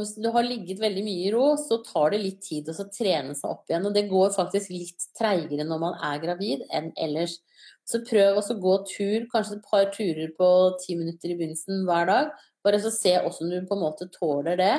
[0.00, 3.36] Hvis du har ligget veldig mye i ro, så tar det litt tid å trene
[3.38, 3.86] seg opp igjen.
[3.86, 7.38] Og det går faktisk litt treigere når man er gravid enn ellers.
[7.86, 10.50] Så prøv å gå tur, kanskje et par turer på
[10.82, 12.34] ti minutter i begynnelsen hver dag.
[12.66, 14.74] Bare så se hvordan du på en måte tåler det.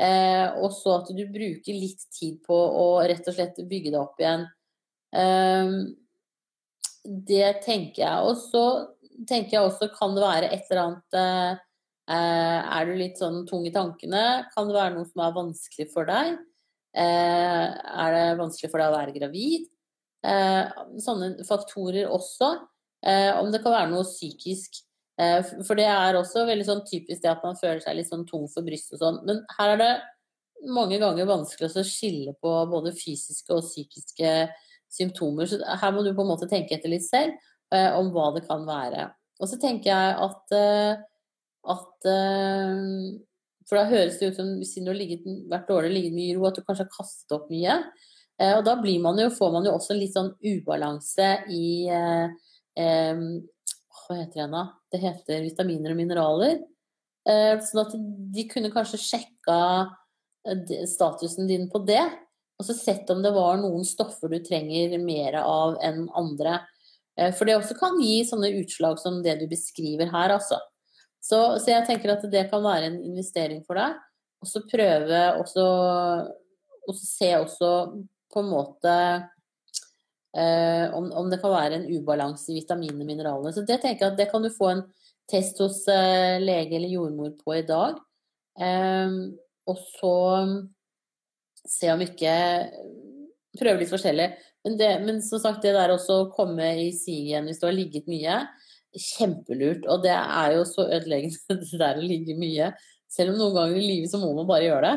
[0.00, 4.00] Eh, og så at du bruker litt tid på å rett og slett bygge det
[4.00, 4.46] opp igjen.
[5.14, 5.74] Eh,
[7.30, 8.26] det tenker jeg.
[8.26, 8.64] Og så
[9.28, 11.66] tenker jeg også kan det være et eller annet eh,
[12.10, 14.46] Er du litt sånn tung i tankene?
[14.54, 16.38] Kan det være noe som er vanskelig for deg?
[16.98, 19.68] Eh, er det vanskelig for deg å være gravid?
[20.26, 22.50] Eh, sånne faktorer også.
[23.06, 24.82] Eh, om det kan være noe psykisk.
[25.20, 28.26] Eh, for det er også veldig sånn typisk det at man føler seg litt sånn
[28.28, 29.20] tung for brystet og sånn.
[29.28, 29.92] Men her er det
[30.70, 34.34] mange ganger vanskelig å skille på både fysiske og psykiske
[34.92, 35.48] symptomer.
[35.48, 37.36] Så her må du på en måte tenke etter litt selv
[37.72, 39.08] eh, om hva det kan være.
[39.40, 40.56] Og så tenker jeg at,
[41.64, 42.08] eh, at
[43.68, 46.36] For da høres det ut som siden du har ligget, vært dårlig, ligget mye i
[46.38, 47.76] ro, at du kanskje har kastet opp mye.
[48.40, 51.84] Og da man jo, får man jo også litt sånn ubalanse i
[54.10, 54.64] hva heter det da?
[54.90, 56.58] Det heter vitaminer og mineraler.
[57.28, 57.94] Eh, sånn at
[58.34, 59.60] de kunne kanskje sjekka
[60.48, 62.02] eh, statusen din på det,
[62.60, 66.58] og så sett om det var noen stoffer du trenger mer av enn andre.
[67.18, 70.58] Eh, for det også kan gi sånne utslag som det du beskriver her, altså.
[71.20, 73.98] Så, så jeg tenker at det kan være en investering for deg.
[74.40, 75.64] Og så prøve også
[76.88, 77.68] Og så se også
[78.32, 78.94] på en måte
[80.36, 83.52] Eh, om, om, det kan være en ubalanse i vitaminene og mineralene.
[83.54, 84.84] Så det tenker jeg at det kan du få en
[85.30, 87.98] test hos eh, lege eller jordmor på i dag.
[88.60, 89.16] Eh,
[89.70, 90.14] og så
[91.66, 92.34] se om ikke
[93.58, 94.28] Prøve litt forskjellig.
[94.62, 97.64] Men, det, men som sagt, det der også å komme i sig igjen hvis du
[97.66, 98.36] har ligget mye,
[98.96, 99.86] kjempelurt.
[99.90, 102.72] Og det er jo så ødeleggende, det der å ligge mye.
[103.10, 104.96] Selv om noen ganger i livet så må man bare gjøre det.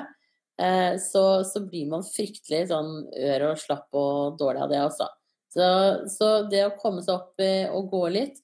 [0.61, 5.09] Eh, så, så, blir man fryktelig sånn ør og slapp og dårlig av det også.
[5.53, 5.65] Så,
[6.13, 7.43] så, det å komme seg opp
[7.77, 8.39] og gå litt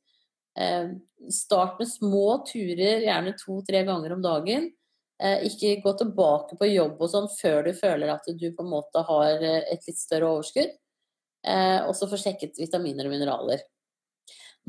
[0.58, 0.92] eh,
[1.34, 4.70] Start med små turer, gjerne to-tre ganger om dagen.
[5.20, 8.72] Eh, ikke gå tilbake på jobb og sånn før du føler at du på en
[8.72, 10.72] måte har et litt større overskudd.
[11.90, 13.62] Og så få sjekket vitaminer og mineraler.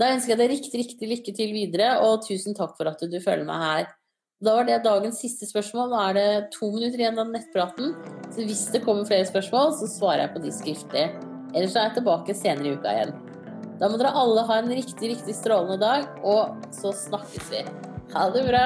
[0.01, 3.18] Da ønsker jeg deg riktig, riktig lykke til videre, og tusen takk for at du
[3.20, 3.90] følger meg her.
[4.40, 5.90] Da var det dagens siste spørsmål.
[5.92, 7.92] Nå er det to minutter igjen av nettpraten.
[8.32, 11.07] Så hvis det kommer flere spørsmål, så svarer jeg på de skriftlig.
[11.53, 13.16] Ellers er jeg tilbake senere i uka igjen.
[13.80, 17.66] Da må dere alle ha en riktig, riktig strålende dag, og så snakkes vi.
[18.14, 18.64] Ha det bra!